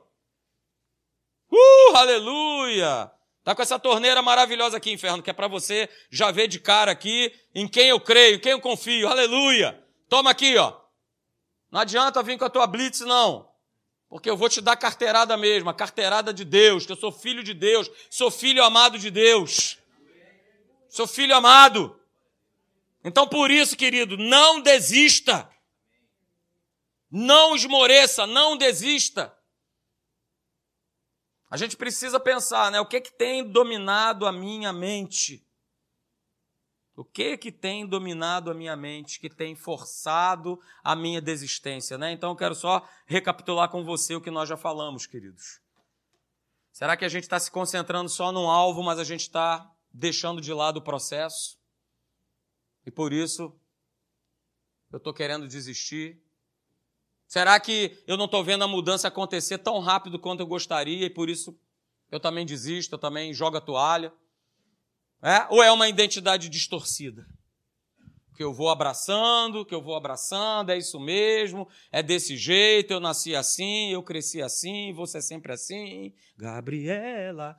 [1.56, 3.10] Uh, aleluia!
[3.42, 6.90] Tá com essa torneira maravilhosa aqui, inferno, que é para você já ver de cara
[6.90, 9.08] aqui em quem eu creio, em quem eu confio.
[9.08, 9.82] Aleluia!
[10.08, 10.80] Toma aqui, ó.
[11.70, 13.48] Não adianta vir com a tua blitz, não.
[14.08, 17.42] Porque eu vou te dar carteirada mesmo, a carteirada de Deus, que eu sou filho
[17.42, 19.78] de Deus, sou filho amado de Deus.
[20.88, 21.98] Sou filho amado.
[23.04, 25.48] Então, por isso, querido, não desista.
[27.10, 29.35] Não esmoreça, não desista.
[31.50, 32.80] A gente precisa pensar, né?
[32.80, 35.46] O que que tem dominado a minha mente?
[36.96, 42.10] O que que tem dominado a minha mente, que tem forçado a minha desistência, né?
[42.10, 45.60] Então eu quero só recapitular com você o que nós já falamos, queridos.
[46.72, 50.40] Será que a gente está se concentrando só num alvo, mas a gente está deixando
[50.40, 51.58] de lado o processo?
[52.84, 53.54] E por isso
[54.90, 56.22] eu estou querendo desistir?
[57.26, 61.10] Será que eu não estou vendo a mudança acontecer tão rápido quanto eu gostaria e
[61.10, 61.58] por isso
[62.10, 64.12] eu também desisto, eu também jogo a toalha?
[65.22, 65.46] É?
[65.50, 67.26] Ou é uma identidade distorcida?
[68.36, 73.00] Que eu vou abraçando, que eu vou abraçando, é isso mesmo, é desse jeito, eu
[73.00, 76.12] nasci assim, eu cresci assim, você é sempre assim.
[76.36, 77.56] Gabriela.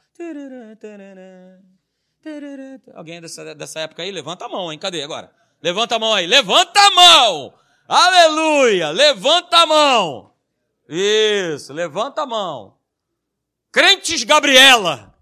[2.93, 4.11] Alguém dessa, dessa época aí?
[4.11, 4.79] Levanta a mão, hein?
[4.79, 5.33] Cadê agora?
[5.61, 6.27] Levanta a mão aí.
[6.27, 7.66] Levanta a mão!
[7.87, 8.89] Aleluia!
[8.89, 10.33] Levanta a mão!
[10.89, 12.77] Isso, levanta a mão.
[13.71, 15.13] Crentes Gabriela.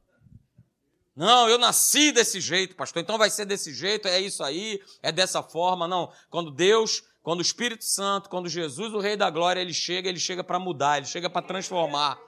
[1.15, 3.01] Não, eu nasci desse jeito, pastor.
[3.01, 5.87] Então vai ser desse jeito, é isso aí, é dessa forma.
[5.87, 10.09] Não, quando Deus, quando o Espírito Santo, quando Jesus, o Rei da Glória, ele chega,
[10.09, 12.19] ele chega para mudar, ele chega para transformar.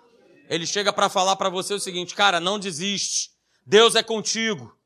[0.50, 3.32] Ele chega para falar para você o seguinte, cara, não desiste.
[3.66, 4.77] Deus é contigo.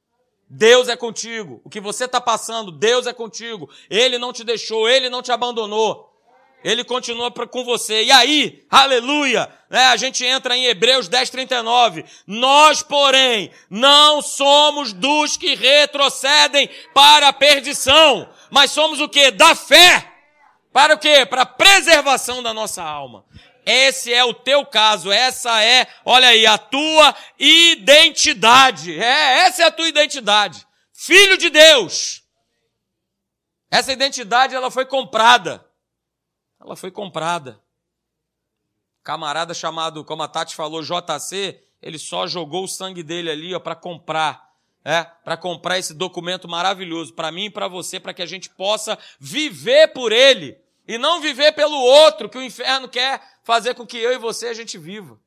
[0.53, 1.61] Deus é contigo.
[1.63, 3.69] O que você está passando, Deus é contigo.
[3.89, 6.11] Ele não te deixou, ele não te abandonou.
[6.61, 8.03] Ele continua com você.
[8.03, 12.03] E aí, aleluia, né, a gente entra em Hebreus 10, 39.
[12.27, 19.31] Nós, porém, não somos dos que retrocedem para a perdição, mas somos o que?
[19.31, 20.05] Da fé.
[20.73, 21.25] Para o quê?
[21.25, 23.23] Para a preservação da nossa alma.
[23.65, 28.97] Esse é o teu caso, essa é, olha aí, a tua identidade.
[28.99, 30.65] É, essa é a tua identidade.
[30.93, 32.23] Filho de Deus.
[33.69, 35.65] Essa identidade ela foi comprada.
[36.59, 37.61] Ela foi comprada.
[39.03, 43.59] Camarada chamado, como a Tati falou, JC, ele só jogou o sangue dele ali, ó,
[43.59, 44.51] para comprar
[44.83, 48.49] é, para comprar esse documento maravilhoso para mim e para você, para que a gente
[48.49, 50.57] possa viver por ele
[50.87, 54.47] e não viver pelo outro que o inferno quer fazer com que eu e você
[54.47, 55.19] a gente viva.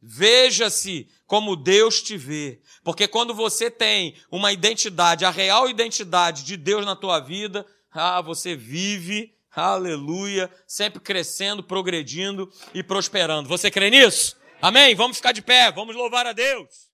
[0.00, 6.56] Veja-se como Deus te vê, porque quando você tem uma identidade, a real identidade de
[6.56, 13.48] Deus na tua vida, ah, você vive, aleluia, sempre crescendo, progredindo e prosperando.
[13.48, 14.36] Você crê nisso?
[14.62, 14.94] Amém?
[14.94, 16.87] Vamos ficar de pé, vamos louvar a Deus.